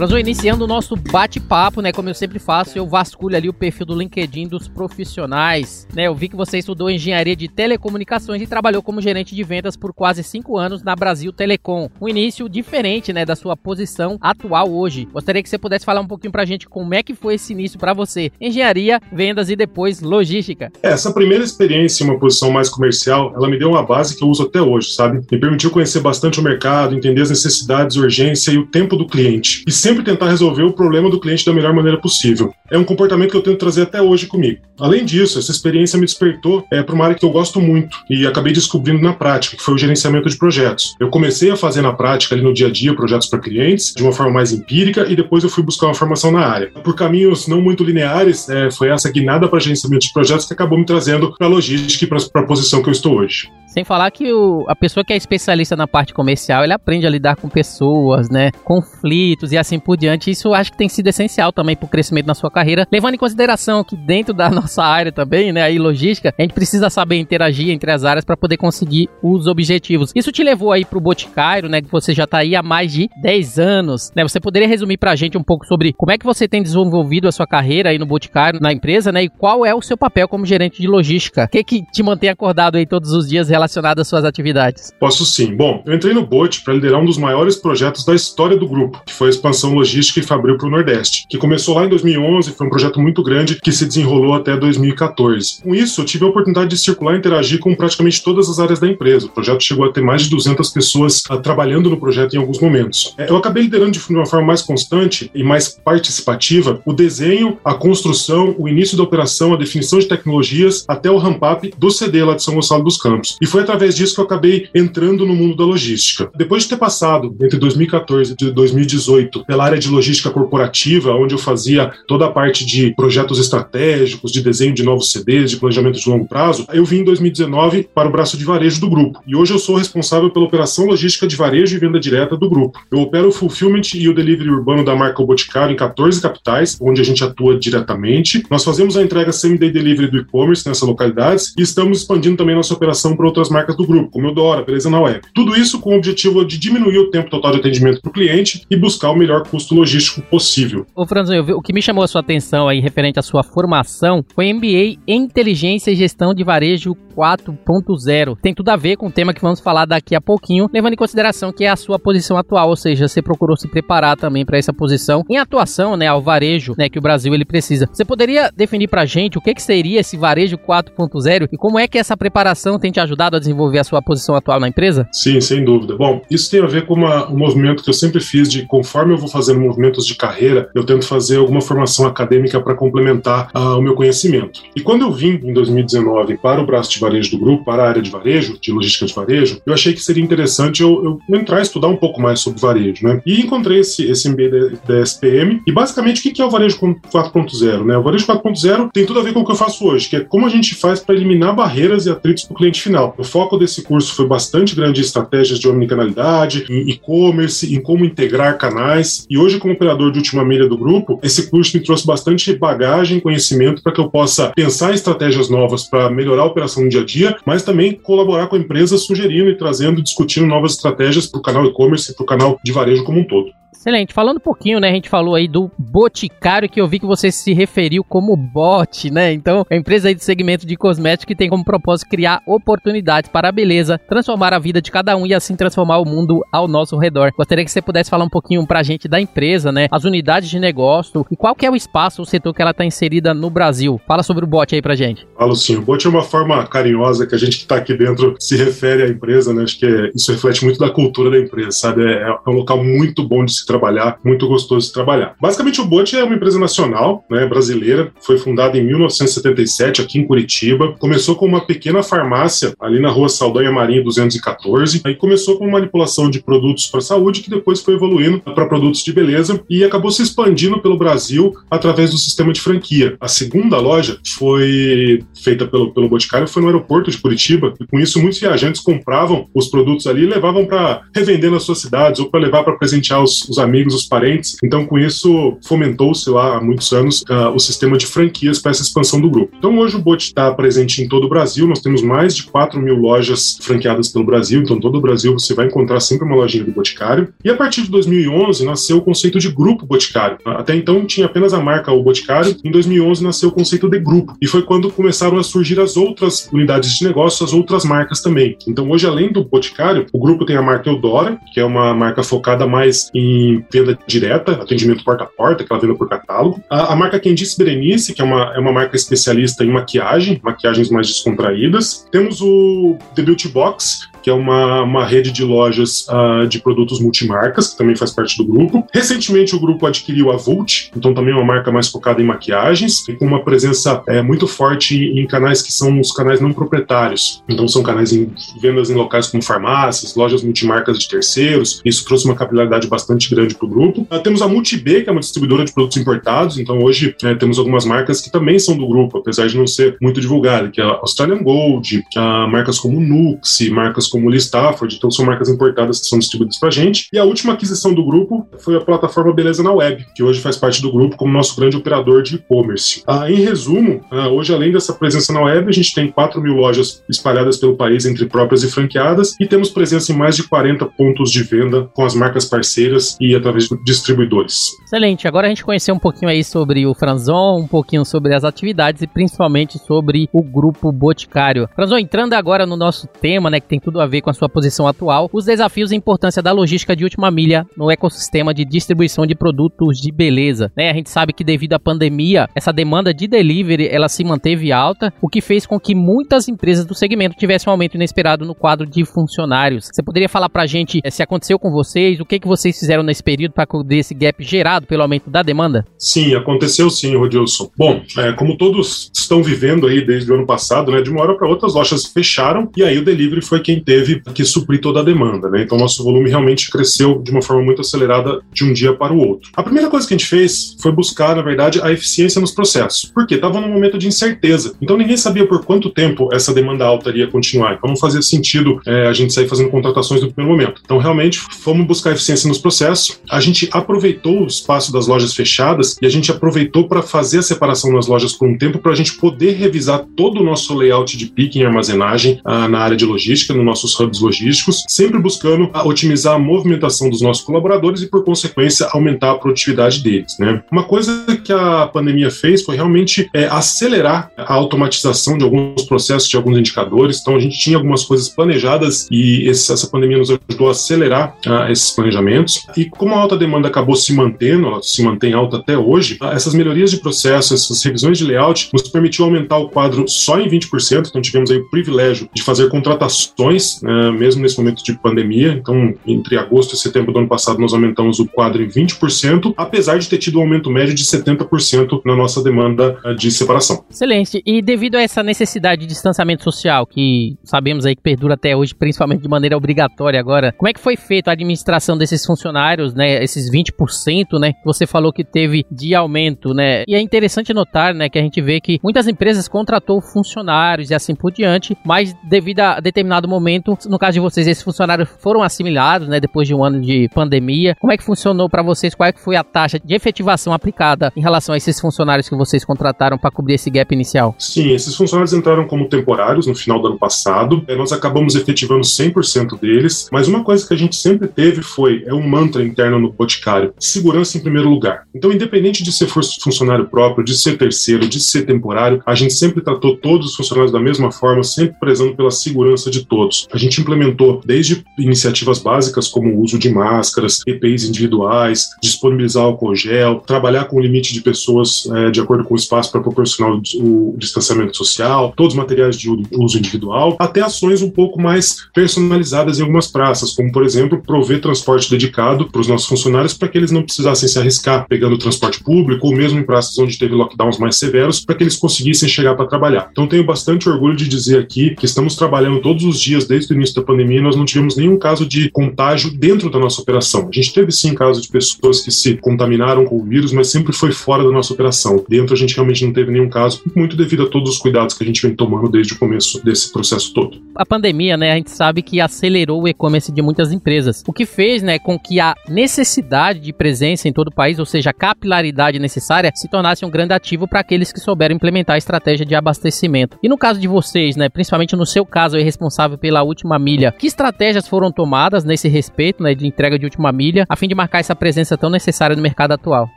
Franzon, 0.00 0.16
iniciando 0.16 0.64
o 0.64 0.66
nosso 0.66 0.96
bate-papo, 0.96 1.82
né? 1.82 1.92
Como 1.92 2.08
eu 2.08 2.14
sempre 2.14 2.38
faço, 2.38 2.78
eu 2.78 2.86
vasculho 2.86 3.36
ali 3.36 3.50
o 3.50 3.52
perfil 3.52 3.84
do 3.84 3.94
LinkedIn 3.94 4.48
dos 4.48 4.66
profissionais, 4.66 5.86
né? 5.92 6.04
Eu 6.04 6.14
vi 6.14 6.30
que 6.30 6.36
você 6.36 6.56
estudou 6.56 6.90
engenharia 6.90 7.36
de 7.36 7.48
telecomunicações 7.48 8.40
e 8.40 8.46
trabalhou 8.46 8.82
como 8.82 9.02
gerente 9.02 9.34
de 9.34 9.44
vendas 9.44 9.76
por 9.76 9.92
quase 9.92 10.22
cinco 10.22 10.56
anos 10.56 10.82
na 10.82 10.96
Brasil 10.96 11.34
Telecom. 11.34 11.90
Um 12.00 12.08
início 12.08 12.48
diferente, 12.48 13.12
né, 13.12 13.26
da 13.26 13.36
sua 13.36 13.54
posição 13.58 14.16
atual 14.22 14.72
hoje. 14.72 15.06
Gostaria 15.12 15.42
que 15.42 15.50
você 15.50 15.58
pudesse 15.58 15.84
falar 15.84 16.00
um 16.00 16.06
pouquinho 16.06 16.32
pra 16.32 16.46
gente 16.46 16.66
como 16.66 16.94
é 16.94 17.02
que 17.02 17.14
foi 17.14 17.34
esse 17.34 17.52
início 17.52 17.78
para 17.78 17.92
você. 17.92 18.32
Engenharia, 18.40 19.02
vendas 19.12 19.50
e 19.50 19.54
depois 19.54 20.00
logística. 20.00 20.72
É, 20.82 20.92
essa 20.92 21.12
primeira 21.12 21.44
experiência 21.44 22.04
em 22.04 22.08
uma 22.08 22.18
posição 22.18 22.50
mais 22.50 22.70
comercial, 22.70 23.34
ela 23.36 23.50
me 23.50 23.58
deu 23.58 23.68
uma 23.68 23.82
base 23.82 24.16
que 24.16 24.24
eu 24.24 24.28
uso 24.28 24.44
até 24.44 24.62
hoje, 24.62 24.92
sabe? 24.92 25.20
Me 25.30 25.38
permitiu 25.38 25.70
conhecer 25.70 26.00
bastante 26.00 26.40
o 26.40 26.42
mercado, 26.42 26.96
entender 26.96 27.20
as 27.20 27.28
necessidades, 27.28 27.98
urgência 27.98 28.50
e 28.50 28.56
o 28.56 28.64
tempo 28.64 28.96
do 28.96 29.06
cliente. 29.06 29.62
E 29.68 29.70
sempre 29.70 29.89
tentar 30.02 30.28
resolver 30.28 30.62
o 30.62 30.72
problema 30.72 31.10
do 31.10 31.20
cliente 31.20 31.44
da 31.44 31.52
melhor 31.52 31.74
maneira 31.74 31.98
possível. 31.98 32.52
É 32.70 32.78
um 32.78 32.84
comportamento 32.84 33.30
que 33.30 33.36
eu 33.36 33.42
tento 33.42 33.58
trazer 33.58 33.82
até 33.82 34.00
hoje 34.00 34.26
comigo. 34.26 34.60
Além 34.78 35.04
disso, 35.04 35.38
essa 35.38 35.50
experiência 35.50 35.98
me 35.98 36.06
despertou 36.06 36.64
é, 36.72 36.82
para 36.82 36.94
uma 36.94 37.04
área 37.04 37.16
que 37.16 37.24
eu 37.24 37.30
gosto 37.30 37.60
muito 37.60 37.96
e 38.08 38.26
acabei 38.26 38.52
descobrindo 38.52 39.02
na 39.02 39.12
prática, 39.12 39.56
que 39.56 39.62
foi 39.62 39.74
o 39.74 39.78
gerenciamento 39.78 40.28
de 40.28 40.38
projetos. 40.38 40.94
Eu 41.00 41.08
comecei 41.08 41.50
a 41.50 41.56
fazer 41.56 41.82
na 41.82 41.92
prática, 41.92 42.34
ali 42.34 42.42
no 42.42 42.54
dia 42.54 42.68
a 42.68 42.70
dia, 42.70 42.94
projetos 42.94 43.28
para 43.28 43.40
clientes, 43.40 43.92
de 43.94 44.02
uma 44.02 44.12
forma 44.12 44.32
mais 44.32 44.52
empírica, 44.52 45.06
e 45.08 45.16
depois 45.16 45.44
eu 45.44 45.50
fui 45.50 45.62
buscar 45.62 45.86
uma 45.86 45.94
formação 45.94 46.30
na 46.30 46.46
área. 46.46 46.70
Por 46.82 46.94
caminhos 46.94 47.46
não 47.46 47.60
muito 47.60 47.84
lineares, 47.84 48.48
é, 48.48 48.70
foi 48.70 48.88
essa 48.88 49.10
guinada 49.10 49.48
para 49.48 49.58
gerenciamento 49.58 50.06
de 50.06 50.12
projetos 50.12 50.46
que 50.46 50.52
acabou 50.52 50.78
me 50.78 50.86
trazendo 50.86 51.34
para 51.36 51.46
a 51.46 51.50
logística 51.50 52.04
e 52.04 52.08
para 52.08 52.42
a 52.42 52.46
posição 52.46 52.82
que 52.82 52.88
eu 52.88 52.92
estou 52.92 53.18
hoje. 53.18 53.48
Sem 53.70 53.84
falar 53.84 54.10
que 54.10 54.32
o, 54.32 54.64
a 54.68 54.74
pessoa 54.74 55.04
que 55.04 55.12
é 55.12 55.16
especialista 55.16 55.76
na 55.76 55.86
parte 55.86 56.12
comercial, 56.12 56.64
ele 56.64 56.72
aprende 56.72 57.06
a 57.06 57.10
lidar 57.10 57.36
com 57.36 57.48
pessoas, 57.48 58.28
né? 58.28 58.50
Conflitos 58.64 59.52
e 59.52 59.58
assim 59.58 59.78
por 59.78 59.96
diante. 59.96 60.28
Isso 60.28 60.52
acho 60.52 60.72
que 60.72 60.76
tem 60.76 60.88
sido 60.88 61.06
essencial 61.06 61.52
também 61.52 61.76
para 61.76 61.86
o 61.86 61.88
crescimento 61.88 62.26
na 62.26 62.34
sua 62.34 62.50
carreira. 62.50 62.84
Levando 62.90 63.14
em 63.14 63.18
consideração 63.18 63.84
que 63.84 63.96
dentro 63.96 64.34
da 64.34 64.50
nossa 64.50 64.82
área 64.82 65.12
também, 65.12 65.52
né? 65.52 65.62
Aí 65.62 65.78
logística, 65.78 66.34
a 66.36 66.42
gente 66.42 66.52
precisa 66.52 66.90
saber 66.90 67.18
interagir 67.20 67.70
entre 67.70 67.92
as 67.92 68.04
áreas 68.04 68.24
para 68.24 68.36
poder 68.36 68.56
conseguir 68.56 69.08
os 69.22 69.46
objetivos. 69.46 70.10
Isso 70.16 70.32
te 70.32 70.42
levou 70.42 70.72
aí 70.72 70.84
para 70.84 70.98
o 70.98 71.00
Boticário, 71.00 71.68
né? 71.68 71.80
Que 71.80 71.92
você 71.92 72.12
já 72.12 72.24
está 72.24 72.38
aí 72.38 72.56
há 72.56 72.64
mais 72.64 72.92
de 72.92 73.08
10 73.22 73.58
anos, 73.60 74.10
né? 74.16 74.24
Você 74.24 74.40
poderia 74.40 74.66
resumir 74.66 74.98
para 74.98 75.12
a 75.12 75.16
gente 75.16 75.38
um 75.38 75.44
pouco 75.44 75.64
sobre 75.64 75.92
como 75.92 76.10
é 76.10 76.18
que 76.18 76.26
você 76.26 76.48
tem 76.48 76.60
desenvolvido 76.60 77.28
a 77.28 77.32
sua 77.32 77.46
carreira 77.46 77.90
aí 77.90 77.98
no 78.00 78.06
Boticário, 78.06 78.58
na 78.60 78.72
empresa, 78.72 79.12
né? 79.12 79.22
E 79.22 79.28
qual 79.28 79.64
é 79.64 79.72
o 79.72 79.80
seu 79.80 79.96
papel 79.96 80.26
como 80.26 80.44
gerente 80.44 80.82
de 80.82 80.88
logística? 80.88 81.44
O 81.44 81.48
que, 81.48 81.62
que 81.62 81.82
te 81.92 82.02
mantém 82.02 82.30
acordado 82.30 82.74
aí 82.74 82.84
todos 82.84 83.12
os 83.12 83.28
dias 83.28 83.48
relacionado 83.60 84.00
às 84.00 84.08
suas 84.08 84.24
atividades? 84.24 84.92
Posso 84.98 85.24
sim. 85.24 85.54
Bom, 85.54 85.82
eu 85.84 85.94
entrei 85.94 86.14
no 86.14 86.26
Bot 86.26 86.62
para 86.62 86.74
liderar 86.74 87.00
um 87.00 87.04
dos 87.04 87.18
maiores 87.18 87.56
projetos 87.56 88.04
da 88.04 88.14
história 88.14 88.56
do 88.56 88.66
grupo, 88.66 89.02
que 89.04 89.12
foi 89.12 89.28
a 89.28 89.30
expansão 89.30 89.74
logística 89.74 90.20
e 90.20 90.22
fabril 90.22 90.56
para 90.56 90.66
o 90.66 90.70
Nordeste, 90.70 91.26
que 91.28 91.36
começou 91.36 91.74
lá 91.74 91.84
em 91.84 91.88
2011, 91.88 92.52
foi 92.52 92.66
um 92.66 92.70
projeto 92.70 93.00
muito 93.00 93.22
grande 93.22 93.60
que 93.60 93.70
se 93.70 93.84
desenrolou 93.84 94.34
até 94.34 94.56
2014. 94.56 95.62
Com 95.62 95.74
isso, 95.74 96.00
eu 96.00 96.04
tive 96.04 96.24
a 96.24 96.28
oportunidade 96.28 96.70
de 96.70 96.78
circular 96.78 97.14
e 97.14 97.18
interagir 97.18 97.58
com 97.58 97.74
praticamente 97.74 98.22
todas 98.22 98.48
as 98.48 98.58
áreas 98.58 98.80
da 98.80 98.88
empresa. 98.88 99.26
O 99.26 99.30
projeto 99.30 99.62
chegou 99.62 99.84
a 99.84 99.92
ter 99.92 100.00
mais 100.00 100.22
de 100.22 100.30
200 100.30 100.68
pessoas 100.70 101.22
uh, 101.30 101.38
trabalhando 101.38 101.90
no 101.90 101.98
projeto 101.98 102.34
em 102.34 102.38
alguns 102.38 102.58
momentos. 102.58 103.14
É, 103.18 103.28
eu 103.28 103.36
acabei 103.36 103.64
liderando 103.64 103.90
de 103.90 104.00
uma 104.10 104.26
forma 104.26 104.46
mais 104.46 104.62
constante 104.62 105.30
e 105.34 105.42
mais 105.42 105.68
participativa 105.68 106.80
o 106.84 106.92
desenho, 106.92 107.58
a 107.64 107.74
construção, 107.74 108.54
o 108.58 108.68
início 108.68 108.96
da 108.96 109.02
operação, 109.02 109.52
a 109.52 109.56
definição 109.56 109.98
de 109.98 110.06
tecnologias, 110.06 110.84
até 110.88 111.10
o 111.10 111.18
ramp-up 111.18 111.72
do 111.76 111.90
CD 111.90 112.24
lá 112.24 112.34
de 112.34 112.42
São 112.42 112.54
Gonçalo 112.54 112.84
dos 112.84 112.96
Campos. 112.96 113.36
E 113.40 113.46
foi 113.50 113.62
através 113.62 113.96
disso 113.96 114.14
que 114.14 114.20
eu 114.20 114.24
acabei 114.24 114.68
entrando 114.74 115.26
no 115.26 115.34
mundo 115.34 115.56
da 115.56 115.64
logística. 115.64 116.30
Depois 116.36 116.62
de 116.62 116.70
ter 116.70 116.76
passado 116.76 117.34
entre 117.40 117.58
2014 117.58 118.34
e 118.40 118.50
2018 118.50 119.44
pela 119.44 119.64
área 119.64 119.78
de 119.78 119.88
logística 119.88 120.30
corporativa, 120.30 121.14
onde 121.14 121.34
eu 121.34 121.38
fazia 121.38 121.92
toda 122.06 122.26
a 122.26 122.30
parte 122.30 122.64
de 122.64 122.94
projetos 122.94 123.38
estratégicos, 123.38 124.32
de 124.32 124.42
desenho 124.42 124.74
de 124.74 124.82
novos 124.82 125.10
CDs, 125.10 125.50
de 125.50 125.56
planejamento 125.56 125.98
de 125.98 126.08
longo 126.08 126.26
prazo, 126.26 126.66
eu 126.72 126.84
vim 126.84 126.98
em 126.98 127.04
2019 127.04 127.88
para 127.94 128.08
o 128.08 128.12
braço 128.12 128.36
de 128.36 128.44
varejo 128.44 128.80
do 128.80 128.90
grupo. 128.90 129.20
E 129.26 129.34
hoje 129.34 129.52
eu 129.52 129.58
sou 129.58 129.76
responsável 129.76 130.30
pela 130.30 130.44
operação 130.44 130.86
logística 130.86 131.26
de 131.26 131.36
varejo 131.36 131.76
e 131.76 131.78
venda 131.78 131.98
direta 131.98 132.36
do 132.36 132.48
grupo. 132.48 132.78
Eu 132.90 133.00
opero 133.00 133.28
o 133.28 133.32
fulfillment 133.32 133.82
e 133.94 134.08
o 134.08 134.14
delivery 134.14 134.50
urbano 134.50 134.84
da 134.84 134.94
marca 134.94 135.24
Boticário 135.24 135.72
em 135.72 135.76
14 135.76 136.20
capitais, 136.20 136.76
onde 136.80 137.00
a 137.00 137.04
gente 137.04 137.22
atua 137.22 137.58
diretamente. 137.58 138.42
Nós 138.50 138.64
fazemos 138.64 138.96
a 138.96 139.02
entrega 139.02 139.32
same-day 139.32 139.70
delivery 139.70 140.10
do 140.10 140.18
e-commerce 140.18 140.66
nessas 140.66 140.86
localidades 140.86 141.52
e 141.56 141.62
estamos 141.62 142.00
expandindo 142.00 142.36
também 142.36 142.54
nossa 142.54 142.74
operação 142.74 143.16
para 143.16 143.26
outras 143.26 143.39
marcas 143.48 143.76
do 143.76 143.86
grupo, 143.86 144.10
como 144.10 144.26
Eudora, 144.26 144.62
Beleza 144.62 144.90
na 144.90 145.00
Web. 145.00 145.20
Tudo 145.34 145.56
isso 145.56 145.80
com 145.80 145.94
o 145.94 145.96
objetivo 145.96 146.44
de 146.44 146.58
diminuir 146.58 146.98
o 146.98 147.10
tempo 147.10 147.30
total 147.30 147.52
de 147.52 147.58
atendimento 147.58 148.02
para 148.02 148.10
o 148.10 148.12
cliente 148.12 148.66
e 148.70 148.76
buscar 148.76 149.10
o 149.10 149.16
melhor 149.16 149.46
custo 149.46 149.74
logístico 149.74 150.20
possível. 150.22 150.86
Ô 150.94 151.06
Franzão, 151.06 151.38
o 151.56 151.62
que 151.62 151.72
me 151.72 151.80
chamou 151.80 152.04
a 152.04 152.08
sua 152.08 152.20
atenção 152.20 152.68
aí 152.68 152.80
referente 152.80 153.18
à 153.18 153.22
sua 153.22 153.42
formação 153.42 154.24
foi 154.34 154.52
MBA 154.52 155.00
em 155.06 155.22
Inteligência 155.22 155.90
e 155.90 155.96
Gestão 155.96 156.34
de 156.34 156.42
Varejo 156.42 156.96
4.0. 157.16 158.36
Tem 158.40 158.54
tudo 158.54 158.70
a 158.70 158.76
ver 158.76 158.96
com 158.96 159.06
o 159.06 159.12
tema 159.12 159.34
que 159.34 159.42
vamos 159.42 159.60
falar 159.60 159.84
daqui 159.84 160.14
a 160.14 160.20
pouquinho, 160.20 160.68
levando 160.72 160.94
em 160.94 160.96
consideração 160.96 161.52
que 161.52 161.64
é 161.64 161.68
a 161.68 161.76
sua 161.76 161.98
posição 161.98 162.36
atual, 162.36 162.68
ou 162.68 162.76
seja, 162.76 163.06
você 163.06 163.20
procurou 163.20 163.56
se 163.56 163.68
preparar 163.68 164.16
também 164.16 164.44
para 164.44 164.58
essa 164.58 164.72
posição 164.72 165.22
em 165.28 165.36
atuação, 165.36 165.96
né, 165.96 166.06
ao 166.06 166.20
varejo, 166.20 166.74
né, 166.78 166.88
que 166.88 166.98
o 166.98 167.02
Brasil 167.02 167.34
ele 167.34 167.44
precisa. 167.44 167.88
Você 167.92 168.04
poderia 168.04 168.50
definir 168.54 168.88
pra 168.88 169.04
gente 169.04 169.38
o 169.38 169.40
que 169.40 169.54
que 169.54 169.62
seria 169.62 170.00
esse 170.00 170.16
varejo 170.16 170.56
4.0 170.56 171.48
e 171.52 171.56
como 171.56 171.78
é 171.78 171.86
que 171.86 171.98
essa 171.98 172.16
preparação 172.16 172.78
tem 172.78 172.90
te 172.90 173.00
ajudado 173.00 173.29
a 173.36 173.38
desenvolver 173.38 173.78
a 173.78 173.84
sua 173.84 174.02
posição 174.02 174.34
atual 174.34 174.60
na 174.60 174.68
empresa? 174.68 175.08
Sim, 175.12 175.40
sem 175.40 175.64
dúvida. 175.64 175.96
Bom, 175.96 176.22
isso 176.30 176.50
tem 176.50 176.60
a 176.60 176.66
ver 176.66 176.86
com 176.86 176.94
uma, 176.94 177.30
um 177.30 177.36
movimento 177.36 177.82
que 177.82 177.90
eu 177.90 177.94
sempre 177.94 178.20
fiz 178.20 178.48
de 178.50 178.66
conforme 178.66 179.14
eu 179.14 179.18
vou 179.18 179.28
fazendo 179.28 179.60
movimentos 179.60 180.06
de 180.06 180.14
carreira, 180.14 180.70
eu 180.74 180.84
tento 180.84 181.06
fazer 181.06 181.38
alguma 181.38 181.60
formação 181.60 182.06
acadêmica 182.06 182.60
para 182.60 182.74
complementar 182.74 183.50
uh, 183.54 183.78
o 183.78 183.82
meu 183.82 183.94
conhecimento. 183.94 184.62
E 184.74 184.80
quando 184.80 185.02
eu 185.02 185.12
vim 185.12 185.40
em 185.42 185.52
2019 185.52 186.38
para 186.38 186.60
o 186.60 186.66
braço 186.66 186.90
de 186.90 186.98
varejo 186.98 187.30
do 187.30 187.38
grupo, 187.38 187.64
para 187.64 187.84
a 187.84 187.88
área 187.88 188.02
de 188.02 188.10
varejo, 188.10 188.58
de 188.60 188.72
logística 188.72 189.06
de 189.06 189.14
varejo, 189.14 189.60
eu 189.64 189.72
achei 189.72 189.92
que 189.92 190.02
seria 190.02 190.22
interessante 190.22 190.82
eu, 190.82 191.20
eu 191.28 191.36
entrar 191.36 191.60
e 191.60 191.62
estudar 191.62 191.88
um 191.88 191.96
pouco 191.96 192.20
mais 192.20 192.40
sobre 192.40 192.60
varejo, 192.60 193.06
né? 193.06 193.20
E 193.24 193.40
encontrei 193.40 193.80
esse, 193.80 194.04
esse 194.10 194.28
MBA 194.28 194.78
da 194.86 195.00
SPM. 195.00 195.62
E 195.66 195.72
basicamente, 195.72 196.18
o 196.18 196.32
que 196.32 196.40
é 196.40 196.44
o 196.44 196.50
varejo 196.50 196.78
4.0, 196.78 197.84
né? 197.84 197.96
O 197.96 198.02
varejo 198.02 198.26
4.0 198.26 198.90
tem 198.92 199.06
tudo 199.06 199.20
a 199.20 199.22
ver 199.22 199.32
com 199.32 199.40
o 199.40 199.44
que 199.44 199.52
eu 199.52 199.56
faço 199.56 199.86
hoje, 199.86 200.08
que 200.08 200.16
é 200.16 200.20
como 200.20 200.46
a 200.46 200.48
gente 200.48 200.74
faz 200.74 201.00
para 201.00 201.14
eliminar 201.14 201.54
barreiras 201.54 202.06
e 202.06 202.10
atritos 202.10 202.44
para 202.44 202.54
o 202.54 202.56
cliente 202.56 202.80
final. 202.80 203.14
O 203.20 203.22
foco 203.22 203.58
desse 203.58 203.82
curso 203.82 204.14
foi 204.14 204.26
bastante 204.26 204.74
grande 204.74 204.98
em 204.98 205.04
estratégias 205.04 205.58
de 205.58 205.68
omnicanalidade, 205.68 206.64
em 206.70 206.88
e-commerce, 206.88 207.70
em 207.76 207.78
como 207.78 208.02
integrar 208.02 208.56
canais. 208.56 209.26
E 209.28 209.36
hoje, 209.36 209.58
como 209.58 209.74
operador 209.74 210.10
de 210.10 210.20
última 210.20 210.42
milha 210.42 210.66
do 210.66 210.78
grupo, 210.78 211.20
esse 211.22 211.50
curso 211.50 211.76
me 211.76 211.84
trouxe 211.84 212.06
bastante 212.06 212.56
bagagem, 212.56 213.20
conhecimento 213.20 213.82
para 213.82 213.92
que 213.92 214.00
eu 214.00 214.08
possa 214.08 214.52
pensar 214.56 214.92
em 214.92 214.94
estratégias 214.94 215.50
novas 215.50 215.84
para 215.84 216.08
melhorar 216.08 216.44
a 216.44 216.46
operação 216.46 216.82
no 216.82 216.88
dia 216.88 217.02
a 217.02 217.04
dia, 217.04 217.36
mas 217.44 217.62
também 217.62 217.92
colaborar 217.92 218.46
com 218.46 218.56
a 218.56 218.58
empresa 218.58 218.96
sugerindo 218.96 219.50
e 219.50 219.58
trazendo, 219.58 220.00
discutindo 220.00 220.46
novas 220.46 220.72
estratégias 220.72 221.26
para 221.26 221.40
o 221.40 221.42
canal 221.42 221.66
e-commerce 221.66 222.12
e 222.12 222.14
para 222.14 222.22
o 222.22 222.26
canal 222.26 222.58
de 222.64 222.72
varejo 222.72 223.04
como 223.04 223.20
um 223.20 223.24
todo. 223.24 223.59
Excelente. 223.80 224.12
Falando 224.12 224.36
um 224.36 224.40
pouquinho, 224.40 224.78
né? 224.78 224.90
A 224.90 224.92
gente 224.92 225.08
falou 225.08 225.34
aí 225.34 225.48
do 225.48 225.70
Boticário, 225.78 226.68
que 226.68 226.78
eu 226.78 226.86
vi 226.86 226.98
que 226.98 227.06
você 227.06 227.32
se 227.32 227.54
referiu 227.54 228.04
como 228.04 228.36
bot, 228.36 229.10
né? 229.10 229.32
Então, 229.32 229.64
é 229.70 229.74
a 229.74 229.78
empresa 229.78 230.08
aí 230.08 230.14
do 230.14 230.20
segmento 230.20 230.66
de 230.66 230.76
cosméticos 230.76 231.24
que 231.24 231.34
tem 231.34 231.48
como 231.48 231.64
propósito 231.64 232.10
criar 232.10 232.42
oportunidades 232.46 233.30
para 233.30 233.48
a 233.48 233.52
beleza, 233.52 233.98
transformar 234.06 234.52
a 234.52 234.58
vida 234.58 234.82
de 234.82 234.90
cada 234.90 235.16
um 235.16 235.26
e 235.26 235.32
assim 235.32 235.56
transformar 235.56 235.96
o 235.96 236.04
mundo 236.04 236.44
ao 236.52 236.68
nosso 236.68 236.98
redor. 236.98 237.32
Gostaria 237.34 237.64
que 237.64 237.70
você 237.70 237.80
pudesse 237.80 238.10
falar 238.10 238.24
um 238.24 238.28
pouquinho 238.28 238.66
pra 238.66 238.82
gente 238.82 239.08
da 239.08 239.18
empresa, 239.18 239.72
né? 239.72 239.88
As 239.90 240.04
unidades 240.04 240.50
de 240.50 240.60
negócio 240.60 241.24
e 241.30 241.36
qual 241.36 241.54
que 241.54 241.64
é 241.64 241.70
o 241.70 241.76
espaço, 241.76 242.20
o 242.20 242.26
setor 242.26 242.52
que 242.52 242.60
ela 242.60 242.72
está 242.72 242.84
inserida 242.84 243.32
no 243.32 243.48
Brasil. 243.48 243.98
Fala 244.06 244.22
sobre 244.22 244.44
o 244.44 244.46
bot 244.46 244.74
aí 244.74 244.82
pra 244.82 244.94
gente. 244.94 245.26
Falo 245.38 245.56
sim. 245.56 245.76
O 245.76 245.82
bot 245.82 246.06
é 246.06 246.10
uma 246.10 246.22
forma 246.22 246.66
carinhosa 246.66 247.26
que 247.26 247.34
a 247.34 247.38
gente 247.38 247.60
que 247.60 247.66
tá 247.66 247.76
aqui 247.76 247.96
dentro 247.96 248.36
se 248.38 248.58
refere 248.58 249.04
à 249.04 249.08
empresa, 249.08 249.54
né? 249.54 249.62
Acho 249.62 249.78
que 249.78 249.86
é, 249.86 250.10
isso 250.14 250.30
reflete 250.30 250.66
muito 250.66 250.78
da 250.78 250.90
cultura 250.90 251.30
da 251.30 251.38
empresa, 251.38 251.70
sabe? 251.70 252.04
É, 252.04 252.28
é 252.28 252.50
um 252.50 252.52
local 252.52 252.84
muito 252.84 253.26
bom 253.26 253.42
de 253.42 253.54
se 253.54 253.69
trabalhar, 253.70 254.18
muito 254.24 254.48
gostoso 254.48 254.88
de 254.88 254.92
trabalhar. 254.92 255.34
Basicamente, 255.40 255.80
o 255.80 255.84
Bote 255.84 256.16
é 256.16 256.24
uma 256.24 256.34
empresa 256.34 256.58
nacional, 256.58 257.24
né, 257.30 257.46
brasileira, 257.46 258.12
foi 258.20 258.36
fundada 258.36 258.76
em 258.76 258.84
1977 258.84 260.02
aqui 260.02 260.18
em 260.18 260.26
Curitiba. 260.26 260.94
Começou 260.98 261.36
com 261.36 261.46
uma 261.46 261.64
pequena 261.64 262.02
farmácia 262.02 262.74
ali 262.80 262.98
na 262.98 263.10
rua 263.10 263.28
Saldanha 263.28 263.70
Marinho 263.70 264.02
214. 264.02 265.00
Aí 265.04 265.14
começou 265.14 265.56
com 265.56 265.70
manipulação 265.70 266.28
de 266.28 266.42
produtos 266.42 266.86
para 266.86 267.00
saúde, 267.00 267.42
que 267.42 267.50
depois 267.50 267.80
foi 267.80 267.94
evoluindo 267.94 268.40
para 268.40 268.66
produtos 268.66 269.04
de 269.04 269.12
beleza 269.12 269.60
e 269.70 269.84
acabou 269.84 270.10
se 270.10 270.22
expandindo 270.22 270.80
pelo 270.80 270.98
Brasil 270.98 271.54
através 271.70 272.10
do 272.10 272.18
sistema 272.18 272.52
de 272.52 272.60
franquia. 272.60 273.16
A 273.20 273.28
segunda 273.28 273.78
loja 273.78 274.18
foi 274.36 275.22
feita 275.42 275.66
pelo, 275.66 275.92
pelo 275.92 276.08
Boticário, 276.08 276.48
foi 276.48 276.62
no 276.62 276.68
aeroporto 276.68 277.10
de 277.10 277.18
Curitiba, 277.18 277.74
e 277.80 277.86
com 277.86 277.98
isso 278.00 278.20
muitos 278.20 278.40
viajantes 278.40 278.80
compravam 278.80 279.48
os 279.54 279.68
produtos 279.68 280.06
ali 280.06 280.22
e 280.22 280.26
levavam 280.26 280.66
para 280.66 281.02
revender 281.14 281.50
nas 281.50 281.62
suas 281.62 281.78
cidades 281.78 282.20
ou 282.20 282.30
para 282.30 282.40
levar 282.40 282.64
para 282.64 282.76
presentear 282.76 283.22
os, 283.22 283.48
os, 283.48 283.58
amigos, 283.60 283.94
os 283.94 284.04
parentes. 284.04 284.56
Então, 284.62 284.84
com 284.86 284.98
isso, 284.98 285.56
fomentou-se 285.64 286.28
lá 286.30 286.56
há 286.56 286.60
muitos 286.60 286.92
anos 286.92 287.22
uh, 287.22 287.54
o 287.54 287.58
sistema 287.58 287.96
de 287.96 288.06
franquias 288.06 288.58
para 288.58 288.70
essa 288.70 288.82
expansão 288.82 289.20
do 289.20 289.30
grupo. 289.30 289.54
Então, 289.58 289.78
hoje 289.78 289.96
o 289.96 290.00
Bot 290.00 290.22
está 290.22 290.52
presente 290.52 291.02
em 291.02 291.08
todo 291.08 291.24
o 291.24 291.28
Brasil, 291.28 291.66
nós 291.66 291.80
temos 291.80 292.02
mais 292.02 292.34
de 292.34 292.44
4 292.44 292.80
mil 292.80 292.96
lojas 292.96 293.58
franqueadas 293.60 294.08
pelo 294.08 294.24
Brasil, 294.24 294.60
então 294.60 294.80
todo 294.80 294.98
o 294.98 295.00
Brasil 295.00 295.32
você 295.32 295.54
vai 295.54 295.66
encontrar 295.66 296.00
sempre 296.00 296.26
uma 296.26 296.36
lojinha 296.36 296.64
do 296.64 296.72
Boticário. 296.72 297.28
E 297.44 297.50
a 297.50 297.56
partir 297.56 297.82
de 297.82 297.90
2011 297.90 298.64
nasceu 298.64 298.98
o 298.98 299.02
conceito 299.02 299.38
de 299.38 299.50
grupo 299.50 299.86
Boticário. 299.86 300.38
Até 300.44 300.74
então 300.74 301.04
tinha 301.04 301.26
apenas 301.26 301.52
a 301.52 301.60
marca 301.60 301.92
O 301.92 302.02
Boticário, 302.02 302.56
em 302.64 302.70
2011 302.70 303.22
nasceu 303.22 303.48
o 303.48 303.52
conceito 303.52 303.88
de 303.88 303.98
grupo. 303.98 304.34
E 304.40 304.46
foi 304.46 304.62
quando 304.62 304.90
começaram 304.90 305.38
a 305.38 305.42
surgir 305.42 305.78
as 305.80 305.96
outras 305.96 306.48
unidades 306.52 306.96
de 306.96 307.04
negócio, 307.04 307.44
as 307.44 307.52
outras 307.52 307.84
marcas 307.84 308.20
também. 308.20 308.56
Então, 308.66 308.90
hoje, 308.90 309.06
além 309.06 309.32
do 309.32 309.44
Boticário, 309.44 310.06
o 310.12 310.18
grupo 310.18 310.44
tem 310.44 310.56
a 310.56 310.62
marca 310.62 310.90
Eudora, 310.90 311.38
que 311.52 311.60
é 311.60 311.64
uma 311.64 311.94
marca 311.94 312.22
focada 312.22 312.66
mais 312.66 313.10
em 313.14 313.49
venda 313.72 313.98
direta, 314.06 314.52
atendimento 314.52 315.04
porta 315.04 315.24
a 315.24 315.26
porta, 315.26 315.62
aquela 315.62 315.80
venda 315.80 315.94
por 315.94 316.08
catálogo. 316.08 316.62
A, 316.68 316.92
a 316.92 316.96
marca 316.96 317.18
Candice 317.18 317.56
Berenice, 317.56 318.14
que 318.14 318.20
é 318.20 318.24
uma, 318.24 318.54
é 318.54 318.58
uma 318.58 318.72
marca 318.72 318.96
especialista 318.96 319.64
em 319.64 319.70
maquiagem, 319.70 320.40
maquiagens 320.42 320.90
mais 320.90 321.06
descontraídas. 321.06 322.06
Temos 322.10 322.40
o 322.40 322.98
The 323.14 323.22
Beauty 323.22 323.48
Box, 323.48 324.09
que 324.22 324.30
é 324.30 324.32
uma, 324.32 324.82
uma 324.82 325.04
rede 325.04 325.30
de 325.30 325.44
lojas 325.44 326.06
uh, 326.08 326.46
de 326.46 326.60
produtos 326.60 327.00
multimarcas, 327.00 327.68
que 327.68 327.78
também 327.78 327.96
faz 327.96 328.10
parte 328.10 328.36
do 328.36 328.44
grupo. 328.44 328.86
Recentemente, 328.92 329.54
o 329.54 329.60
grupo 329.60 329.86
adquiriu 329.86 330.30
a 330.30 330.36
Vult, 330.36 330.90
então 330.96 331.14
também 331.14 331.32
é 331.32 331.36
uma 331.36 331.44
marca 331.44 331.70
mais 331.70 331.88
focada 331.88 332.20
em 332.20 332.24
maquiagens, 332.24 333.08
e 333.08 333.14
com 333.14 333.26
uma 333.26 333.42
presença 333.42 334.02
é, 334.06 334.22
muito 334.22 334.46
forte 334.46 334.96
em 334.96 335.26
canais 335.26 335.62
que 335.62 335.72
são 335.72 336.00
os 336.00 336.12
canais 336.12 336.40
não 336.40 336.52
proprietários. 336.52 337.42
Então, 337.48 337.66
são 337.68 337.82
canais 337.82 338.12
em 338.12 338.32
vendas 338.60 338.90
em 338.90 338.94
locais 338.94 339.28
como 339.28 339.42
farmácias, 339.42 340.14
lojas 340.14 340.42
multimarcas 340.42 340.98
de 340.98 341.08
terceiros. 341.08 341.80
Isso 341.84 342.04
trouxe 342.04 342.24
uma 342.24 342.34
capilaridade 342.34 342.86
bastante 342.88 343.30
grande 343.30 343.54
para 343.54 343.66
o 343.66 343.68
grupo. 343.68 344.06
Uh, 344.10 344.20
temos 344.20 344.42
a 344.42 344.48
Multib, 344.48 344.84
que 344.84 345.08
é 345.08 345.12
uma 345.12 345.20
distribuidora 345.20 345.64
de 345.64 345.72
produtos 345.72 345.96
importados, 345.96 346.58
então 346.58 346.78
hoje 346.82 347.14
é, 347.22 347.34
temos 347.34 347.58
algumas 347.58 347.84
marcas 347.84 348.20
que 348.20 348.30
também 348.30 348.58
são 348.58 348.76
do 348.76 348.86
grupo, 348.86 349.18
apesar 349.18 349.46
de 349.46 349.56
não 349.56 349.66
ser 349.66 349.96
muito 350.00 350.20
divulgada, 350.20 350.70
que 350.70 350.80
é 350.80 350.84
a 350.84 350.98
Australian 351.02 351.42
Gold, 351.42 352.04
uh, 352.16 352.48
marcas 352.48 352.78
como 352.78 353.00
Nux, 353.00 353.60
marcas 353.70 354.06
como 354.10 354.28
Lee 354.28 354.38
Stafford, 354.38 354.96
então 354.96 355.10
são 355.10 355.24
marcas 355.24 355.48
importadas 355.48 356.00
que 356.00 356.06
são 356.06 356.18
distribuídas 356.18 356.58
para 356.58 356.68
a 356.68 356.72
gente. 356.72 357.06
E 357.12 357.18
a 357.18 357.24
última 357.24 357.52
aquisição 357.52 357.94
do 357.94 358.04
grupo 358.04 358.46
foi 358.58 358.76
a 358.76 358.80
plataforma 358.80 359.32
Beleza 359.32 359.62
na 359.62 359.72
Web, 359.72 360.04
que 360.14 360.22
hoje 360.22 360.40
faz 360.40 360.56
parte 360.56 360.82
do 360.82 360.92
grupo 360.92 361.16
como 361.16 361.32
nosso 361.32 361.56
grande 361.56 361.76
operador 361.76 362.22
de 362.22 362.36
e-commerce. 362.36 363.02
Ah, 363.06 363.30
em 363.30 363.36
resumo, 363.36 364.00
ah, 364.10 364.28
hoje 364.28 364.52
além 364.52 364.72
dessa 364.72 364.92
presença 364.92 365.32
na 365.32 365.42
web, 365.42 365.68
a 365.68 365.72
gente 365.72 365.94
tem 365.94 366.10
4 366.10 366.40
mil 366.40 366.54
lojas 366.54 367.02
espalhadas 367.08 367.56
pelo 367.56 367.76
país 367.76 368.04
entre 368.06 368.26
próprias 368.26 368.62
e 368.62 368.70
franqueadas 368.70 369.34
e 369.40 369.46
temos 369.46 369.70
presença 369.70 370.12
em 370.12 370.16
mais 370.16 370.36
de 370.36 370.48
40 370.48 370.86
pontos 370.86 371.30
de 371.30 371.42
venda 371.42 371.88
com 371.94 372.04
as 372.04 372.14
marcas 372.14 372.44
parceiras 372.44 373.16
e 373.20 373.34
através 373.34 373.68
de 373.68 373.84
distribuidores. 373.84 374.70
Excelente, 374.84 375.28
agora 375.28 375.46
a 375.46 375.50
gente 375.50 375.64
conheceu 375.64 375.94
um 375.94 375.98
pouquinho 375.98 376.30
aí 376.30 376.42
sobre 376.42 376.86
o 376.86 376.94
Franzon, 376.94 377.60
um 377.60 377.68
pouquinho 377.68 378.04
sobre 378.04 378.34
as 378.34 378.44
atividades 378.44 379.02
e 379.02 379.06
principalmente 379.06 379.78
sobre 379.78 380.28
o 380.32 380.42
grupo 380.42 380.90
Boticário. 380.92 381.68
Franzon, 381.74 381.98
entrando 381.98 382.34
agora 382.34 382.66
no 382.66 382.76
nosso 382.76 383.06
tema, 383.06 383.50
né, 383.50 383.60
que 383.60 383.68
tem 383.68 383.80
tudo 383.80 383.99
a 384.02 384.06
ver 384.06 384.20
com 384.20 384.30
a 384.30 384.34
sua 384.34 384.48
posição 384.48 384.86
atual, 384.86 385.28
os 385.32 385.44
desafios 385.44 385.92
e 385.92 385.96
importância 385.96 386.42
da 386.42 386.52
logística 386.52 386.94
de 386.96 387.04
última 387.04 387.30
milha 387.30 387.66
no 387.76 387.90
ecossistema 387.90 388.52
de 388.52 388.64
distribuição 388.64 389.26
de 389.26 389.34
produtos 389.34 389.98
de 389.98 390.12
beleza. 390.12 390.70
Né? 390.76 390.90
A 390.90 390.94
gente 390.94 391.10
sabe 391.10 391.32
que 391.32 391.44
devido 391.44 391.74
à 391.74 391.78
pandemia, 391.78 392.48
essa 392.54 392.72
demanda 392.72 393.12
de 393.12 393.26
delivery 393.26 393.88
ela 393.88 394.08
se 394.08 394.24
manteve 394.24 394.72
alta, 394.72 395.12
o 395.20 395.28
que 395.28 395.40
fez 395.40 395.66
com 395.66 395.78
que 395.78 395.94
muitas 395.94 396.48
empresas 396.48 396.84
do 396.84 396.94
segmento 396.94 397.36
tivessem 397.36 397.68
um 397.68 397.72
aumento 397.72 397.94
inesperado 397.94 398.44
no 398.44 398.54
quadro 398.54 398.86
de 398.86 399.04
funcionários. 399.04 399.88
Você 399.92 400.02
poderia 400.02 400.28
falar 400.28 400.48
pra 400.48 400.66
gente 400.66 401.00
eh, 401.02 401.10
se 401.10 401.22
aconteceu 401.22 401.58
com 401.58 401.70
vocês, 401.70 402.20
o 402.20 402.24
que, 402.24 402.38
que 402.38 402.48
vocês 402.48 402.78
fizeram 402.78 403.02
nesse 403.02 403.22
período 403.22 403.52
para 403.52 403.66
cobrir 403.66 403.98
esse 403.98 404.14
gap 404.14 404.42
gerado 404.42 404.86
pelo 404.86 405.02
aumento 405.02 405.30
da 405.30 405.42
demanda? 405.42 405.84
Sim, 405.98 406.34
aconteceu 406.34 406.90
sim, 406.90 407.16
Rodilson. 407.16 407.70
Bom, 407.76 408.02
é, 408.18 408.32
como 408.32 408.56
todos 408.56 409.10
estão 409.14 409.42
vivendo 409.42 409.86
aí 409.86 410.04
desde 410.04 410.30
o 410.30 410.34
ano 410.34 410.46
passado, 410.46 410.92
né, 410.92 411.00
de 411.02 411.10
uma 411.10 411.22
hora 411.22 411.36
para 411.36 411.48
outra 411.48 411.66
as 411.66 411.74
lojas 411.74 412.06
fecharam 412.06 412.70
e 412.76 412.82
aí 412.82 412.98
o 412.98 413.04
delivery 413.04 413.42
foi 413.42 413.60
quem 413.60 413.82
teve 413.90 414.22
que 414.32 414.44
suprir 414.44 414.80
toda 414.80 415.00
a 415.00 415.02
demanda, 415.02 415.50
né? 415.50 415.62
Então 415.62 415.76
nosso 415.76 416.04
volume 416.04 416.30
realmente 416.30 416.70
cresceu 416.70 417.20
de 417.20 417.32
uma 417.32 417.42
forma 417.42 417.60
muito 417.60 417.80
acelerada 417.80 418.40
de 418.52 418.62
um 418.62 418.72
dia 418.72 418.94
para 418.94 419.12
o 419.12 419.18
outro. 419.18 419.50
A 419.56 419.64
primeira 419.64 419.90
coisa 419.90 420.06
que 420.06 420.14
a 420.14 420.16
gente 420.16 420.28
fez 420.28 420.76
foi 420.80 420.92
buscar, 420.92 421.34
na 421.34 421.42
verdade, 421.42 421.80
a 421.82 421.90
eficiência 421.90 422.40
nos 422.40 422.52
processos. 422.52 423.10
Por 423.12 423.26
quê? 423.26 423.36
Tava 423.36 423.60
num 423.60 423.68
momento 423.68 423.98
de 423.98 424.06
incerteza. 424.06 424.76
Então 424.80 424.96
ninguém 424.96 425.16
sabia 425.16 425.44
por 425.44 425.64
quanto 425.64 425.90
tempo 425.90 426.28
essa 426.32 426.54
demanda 426.54 426.84
alta 426.84 427.10
iria 427.10 427.26
continuar. 427.26 427.74
Então 427.74 427.90
não 427.90 427.96
fazia 427.96 428.22
sentido 428.22 428.80
é, 428.86 429.08
a 429.08 429.12
gente 429.12 429.32
sair 429.32 429.48
fazendo 429.48 429.70
contratações 429.70 430.22
no 430.22 430.32
primeiro 430.32 430.56
momento. 430.56 430.80
Então 430.84 430.98
realmente 430.98 431.40
fomos 431.40 431.84
buscar 431.84 432.12
eficiência 432.12 432.46
nos 432.46 432.58
processos. 432.58 433.20
A 433.28 433.40
gente 433.40 433.68
aproveitou 433.72 434.44
o 434.44 434.46
espaço 434.46 434.92
das 434.92 435.08
lojas 435.08 435.34
fechadas 435.34 435.96
e 436.00 436.06
a 436.06 436.08
gente 436.08 436.30
aproveitou 436.30 436.86
para 436.86 437.02
fazer 437.02 437.38
a 437.38 437.42
separação 437.42 437.92
nas 437.92 438.06
lojas 438.06 438.34
por 438.34 438.46
um 438.46 438.56
tempo 438.56 438.78
para 438.78 438.92
a 438.92 438.96
gente 438.96 439.14
poder 439.14 439.56
revisar 439.56 440.06
todo 440.16 440.40
o 440.40 440.44
nosso 440.44 440.74
layout 440.74 441.16
de 441.16 441.26
picking 441.26 441.62
e 441.62 441.64
armazenagem 441.64 442.40
ah, 442.44 442.68
na 442.68 442.78
área 442.78 442.96
de 442.96 443.04
logística, 443.04 443.52
no 443.52 443.64
nossos 443.80 443.98
hubs 443.98 444.20
logísticos, 444.20 444.84
sempre 444.88 445.18
buscando 445.18 445.70
otimizar 445.84 446.34
a 446.34 446.38
movimentação 446.38 447.08
dos 447.08 447.22
nossos 447.22 447.42
colaboradores 447.42 448.02
e, 448.02 448.06
por 448.06 448.24
consequência, 448.24 448.88
aumentar 448.92 449.32
a 449.32 449.38
produtividade 449.38 450.02
deles. 450.02 450.36
Né? 450.38 450.62
Uma 450.70 450.84
coisa 450.84 451.24
que 451.42 451.52
a 451.52 451.86
pandemia 451.86 452.30
fez 452.30 452.62
foi 452.62 452.76
realmente 452.76 453.28
é, 453.34 453.46
acelerar 453.46 454.30
a 454.36 454.54
automatização 454.54 455.38
de 455.38 455.44
alguns 455.44 455.82
processos, 455.84 456.28
de 456.28 456.36
alguns 456.36 456.58
indicadores. 456.58 457.20
Então, 457.20 457.36
a 457.36 457.40
gente 457.40 457.58
tinha 457.58 457.76
algumas 457.76 458.04
coisas 458.04 458.28
planejadas 458.28 459.06
e 459.10 459.48
essa 459.48 459.86
pandemia 459.86 460.18
nos 460.18 460.30
ajudou 460.30 460.68
a 460.68 460.72
acelerar 460.72 461.36
uh, 461.46 461.70
esses 461.70 461.90
planejamentos. 461.90 462.66
E 462.76 462.84
como 462.84 463.14
a 463.14 463.18
alta 463.18 463.36
demanda 463.36 463.68
acabou 463.68 463.96
se 463.96 464.12
mantendo, 464.12 464.66
ela 464.66 464.82
se 464.82 465.02
mantém 465.02 465.32
alta 465.32 465.56
até 465.58 465.76
hoje, 465.76 466.18
uh, 466.20 466.26
essas 466.26 466.54
melhorias 466.54 466.90
de 466.90 466.98
processo, 466.98 467.54
essas 467.54 467.82
revisões 467.82 468.18
de 468.18 468.24
layout, 468.24 468.70
nos 468.72 468.82
permitiu 468.82 469.24
aumentar 469.24 469.58
o 469.58 469.68
quadro 469.68 470.06
só 470.08 470.40
em 470.40 470.48
20%. 470.48 471.08
Então, 471.08 471.22
tivemos 471.22 471.50
aí 471.50 471.58
o 471.58 471.70
privilégio 471.70 472.28
de 472.34 472.42
fazer 472.42 472.68
contratações 472.68 473.69
né, 473.82 474.10
mesmo 474.10 474.42
nesse 474.42 474.58
momento 474.58 474.82
de 474.82 474.92
pandemia. 474.98 475.52
Então, 475.52 475.94
entre 476.06 476.36
agosto 476.36 476.74
e 476.74 476.78
setembro 476.78 477.12
do 477.12 477.18
ano 477.18 477.28
passado, 477.28 477.58
nós 477.58 477.72
aumentamos 477.72 478.18
o 478.18 478.26
quadro 478.26 478.62
em 478.62 478.68
20%, 478.68 479.54
apesar 479.56 479.98
de 479.98 480.08
ter 480.08 480.18
tido 480.18 480.38
um 480.38 480.42
aumento 480.42 480.70
médio 480.70 480.94
de 480.94 481.04
70% 481.04 482.00
na 482.04 482.16
nossa 482.16 482.42
demanda 482.42 482.98
eh, 483.04 483.14
de 483.14 483.30
separação. 483.30 483.84
Excelente. 483.90 484.42
E 484.44 484.62
devido 484.62 484.96
a 484.96 485.02
essa 485.02 485.22
necessidade 485.22 485.82
de 485.82 485.86
distanciamento 485.86 486.44
social, 486.44 486.86
que 486.86 487.36
sabemos 487.44 487.86
aí 487.86 487.94
que 487.94 488.02
perdura 488.02 488.34
até 488.34 488.56
hoje, 488.56 488.74
principalmente 488.74 489.22
de 489.22 489.28
maneira 489.28 489.56
obrigatória 489.56 490.18
agora, 490.18 490.52
como 490.56 490.68
é 490.68 490.72
que 490.72 490.80
foi 490.80 490.96
feita 490.96 491.30
a 491.30 491.32
administração 491.32 491.96
desses 491.96 492.24
funcionários, 492.24 492.94
né, 492.94 493.22
esses 493.22 493.50
20%, 493.50 494.38
né, 494.38 494.52
que 494.52 494.64
você 494.64 494.86
falou 494.86 495.12
que 495.12 495.24
teve 495.24 495.64
de 495.70 495.94
aumento, 495.94 496.54
né? 496.54 496.84
E 496.86 496.94
é 496.94 497.00
interessante 497.00 497.52
notar, 497.52 497.94
né, 497.94 498.08
que 498.08 498.18
a 498.18 498.22
gente 498.22 498.40
vê 498.40 498.60
que 498.60 498.78
muitas 498.82 499.06
empresas 499.06 499.48
contratou 499.48 500.00
funcionários 500.00 500.90
e 500.90 500.94
assim 500.94 501.14
por 501.14 501.32
diante, 501.32 501.76
mas 501.84 502.14
devido 502.28 502.60
a 502.60 502.80
determinado 502.80 503.28
momento, 503.28 503.59
no 503.88 503.98
caso 503.98 504.14
de 504.14 504.20
vocês, 504.20 504.46
esses 504.46 504.62
funcionários 504.62 505.08
foram 505.18 505.42
assimilados, 505.42 506.08
né, 506.08 506.20
depois 506.20 506.46
de 506.46 506.54
um 506.54 506.64
ano 506.64 506.80
de 506.80 507.08
pandemia. 507.14 507.76
Como 507.80 507.92
é 507.92 507.96
que 507.96 508.04
funcionou 508.04 508.48
para 508.48 508.62
vocês? 508.62 508.94
Qual 508.94 509.08
é 509.08 509.12
que 509.12 509.20
foi 509.20 509.36
a 509.36 509.44
taxa 509.44 509.78
de 509.78 509.94
efetivação 509.94 510.52
aplicada 510.52 511.12
em 511.16 511.20
relação 511.20 511.54
a 511.54 511.58
esses 511.58 511.80
funcionários 511.80 512.28
que 512.28 512.36
vocês 512.36 512.64
contrataram 512.64 513.18
para 513.18 513.30
cobrir 513.30 513.54
esse 513.54 513.70
gap 513.70 513.92
inicial? 513.94 514.34
Sim, 514.38 514.72
esses 514.72 514.94
funcionários 514.94 515.32
entraram 515.32 515.66
como 515.66 515.88
temporários 515.88 516.46
no 516.46 516.54
final 516.54 516.80
do 516.80 516.88
ano 516.88 516.98
passado. 516.98 517.64
É, 517.68 517.76
nós 517.76 517.92
acabamos 517.92 518.34
efetivando 518.34 518.82
100% 518.82 519.58
deles, 519.60 520.08
mas 520.12 520.28
uma 520.28 520.44
coisa 520.44 520.66
que 520.66 520.74
a 520.74 520.76
gente 520.76 520.96
sempre 520.96 521.28
teve 521.28 521.62
foi 521.62 522.04
é 522.06 522.14
um 522.14 522.26
mantra 522.26 522.62
interno 522.62 522.98
no 522.98 523.12
Boticário: 523.12 523.74
segurança 523.78 524.38
em 524.38 524.40
primeiro 524.40 524.68
lugar. 524.68 525.04
Então, 525.14 525.32
independente 525.32 525.82
de 525.82 525.92
ser 525.92 526.06
funcionário 526.06 526.86
próprio, 526.86 527.24
de 527.24 527.36
ser 527.36 527.56
terceiro, 527.56 528.08
de 528.08 528.20
ser 528.20 528.42
temporário, 528.42 529.02
a 529.06 529.14
gente 529.14 529.34
sempre 529.34 529.60
tratou 529.60 529.96
todos 529.96 530.30
os 530.30 530.36
funcionários 530.36 530.72
da 530.72 530.80
mesma 530.80 531.10
forma, 531.10 531.42
sempre 531.42 531.76
prezando 531.78 532.14
pela 532.16 532.30
segurança 532.30 532.90
de 532.90 533.04
todos. 533.04 533.48
A 533.52 533.58
gente 533.58 533.80
implementou 533.80 534.40
desde 534.44 534.84
iniciativas 534.98 535.58
básicas 535.58 536.08
como 536.08 536.30
o 536.30 536.40
uso 536.40 536.58
de 536.58 536.70
máscaras, 536.70 537.40
EPIs 537.46 537.84
individuais, 537.84 538.66
disponibilizar 538.82 539.42
álcool 539.42 539.74
gel, 539.74 540.20
trabalhar 540.26 540.64
com 540.64 540.76
o 540.76 540.80
limite 540.80 541.12
de 541.12 541.20
pessoas 541.20 541.88
é, 541.92 542.10
de 542.10 542.20
acordo 542.20 542.44
com 542.44 542.54
o 542.54 542.56
espaço 542.56 542.92
para 542.92 543.00
proporcionar 543.00 543.52
o, 543.52 544.14
distanciamento 544.16 544.76
social, 544.76 545.32
todos 545.36 545.54
os 545.54 545.58
materiais 545.58 545.96
de 545.96 546.08
uso 546.10 546.58
individual, 546.58 547.16
até 547.18 547.40
ações 547.40 547.82
um 547.82 547.90
pouco 547.90 548.20
mais 548.20 548.68
personalizadas 548.74 549.58
em 549.58 549.62
algumas 549.62 549.88
praças, 549.88 550.32
como 550.32 550.52
por 550.52 550.64
exemplo 550.64 551.02
prover 551.02 551.40
transporte 551.40 551.90
dedicado 551.90 552.48
para 552.50 552.60
os 552.60 552.68
nossos 552.68 552.86
funcionários 552.86 553.34
para 553.34 553.48
que 553.48 553.58
eles 553.58 553.70
não 553.70 553.82
precisassem 553.82 554.28
se 554.28 554.38
arriscar 554.38 554.86
pegando 554.88 555.18
transporte 555.18 555.62
público 555.62 556.06
ou 556.06 556.14
mesmo 556.14 556.38
em 556.38 556.44
praças 556.44 556.78
onde 556.78 556.98
teve 556.98 557.14
lockdowns 557.14 557.58
mais 557.58 557.76
severos 557.76 558.20
para 558.20 558.34
que 558.34 558.44
eles 558.44 558.56
conseguissem 558.56 559.08
chegar 559.08 559.34
para 559.34 559.46
trabalhar. 559.46 559.88
Então 559.90 560.06
tenho 560.06 560.24
bastante 560.24 560.68
orgulho 560.68 560.96
de 560.96 561.08
dizer 561.08 561.38
aqui 561.38 561.74
que 561.74 561.84
estamos 561.84 562.14
trabalhando 562.14 562.60
todos 562.60 562.84
os 562.84 563.00
dias 563.00 563.26
desde 563.26 563.39
o 563.48 563.54
início 563.54 563.76
da 563.76 563.82
pandemia 563.82 564.20
nós 564.20 564.36
não 564.36 564.44
tivemos 564.44 564.76
nenhum 564.76 564.98
caso 564.98 565.26
de 565.26 565.50
contágio 565.50 566.10
dentro 566.10 566.50
da 566.50 566.58
nossa 566.58 566.82
operação. 566.82 567.28
A 567.28 567.34
gente 567.34 567.54
teve 567.54 567.70
sim 567.72 567.94
casos 567.94 568.22
de 568.22 568.28
pessoas 568.28 568.80
que 568.80 568.90
se 568.90 569.16
contaminaram 569.16 569.84
com 569.84 569.98
o 569.98 570.04
vírus, 570.04 570.32
mas 570.32 570.48
sempre 570.48 570.72
foi 570.72 570.92
fora 570.92 571.24
da 571.24 571.30
nossa 571.30 571.52
operação. 571.52 572.04
Dentro 572.08 572.34
a 572.34 572.36
gente 572.36 572.54
realmente 572.54 572.84
não 572.84 572.92
teve 572.92 573.10
nenhum 573.10 573.28
caso, 573.28 573.62
muito 573.74 573.96
devido 573.96 574.24
a 574.24 574.26
todos 574.28 574.50
os 574.50 574.58
cuidados 574.58 574.94
que 574.94 575.04
a 575.04 575.06
gente 575.06 575.22
vem 575.22 575.34
tomando 575.34 575.68
desde 575.68 575.94
o 575.94 575.98
começo 575.98 576.44
desse 576.44 576.72
processo 576.72 577.12
todo. 577.14 577.38
A 577.54 577.64
pandemia, 577.64 578.16
né, 578.16 578.32
a 578.32 578.36
gente 578.36 578.50
sabe 578.50 578.82
que 578.82 579.00
acelerou 579.00 579.62
o 579.62 579.68
e-commerce 579.68 580.12
de 580.12 580.22
muitas 580.22 580.52
empresas, 580.52 581.02
o 581.06 581.12
que 581.12 581.26
fez, 581.26 581.62
né, 581.62 581.78
com 581.78 581.98
que 581.98 582.20
a 582.20 582.34
necessidade 582.48 583.40
de 583.40 583.52
presença 583.52 584.08
em 584.08 584.12
todo 584.12 584.28
o 584.28 584.34
país, 584.34 584.58
ou 584.58 584.66
seja, 584.66 584.90
a 584.90 584.94
capilaridade 584.94 585.78
necessária, 585.78 586.32
se 586.34 586.48
tornasse 586.48 586.84
um 586.84 586.90
grande 586.90 587.12
ativo 587.12 587.46
para 587.46 587.60
aqueles 587.60 587.92
que 587.92 588.00
souberam 588.00 588.34
implementar 588.34 588.74
a 588.74 588.78
estratégia 588.78 589.26
de 589.26 589.34
abastecimento. 589.34 590.18
E 590.22 590.28
no 590.28 590.38
caso 590.38 590.60
de 590.60 590.68
vocês, 590.68 591.16
né, 591.16 591.28
principalmente 591.28 591.76
no 591.76 591.86
seu 591.86 592.04
caso, 592.04 592.36
é 592.36 592.42
responsável 592.42 592.96
pela 592.96 593.19
última 593.22 593.58
milha, 593.58 593.92
que 593.96 594.06
estratégias 594.06 594.66
foram 594.66 594.90
tomadas 594.90 595.44
nesse 595.44 595.68
respeito, 595.68 596.22
né, 596.22 596.34
de 596.34 596.46
entrega 596.46 596.78
de 596.78 596.84
última 596.84 597.12
milha, 597.12 597.44
a 597.48 597.56
fim 597.56 597.68
de 597.68 597.74
marcar 597.74 598.00
essa 598.00 598.14
presença 598.14 598.56
tão 598.56 598.70
necessária 598.70 599.16
no 599.16 599.22
mercado 599.22 599.52
atual? 599.52 599.88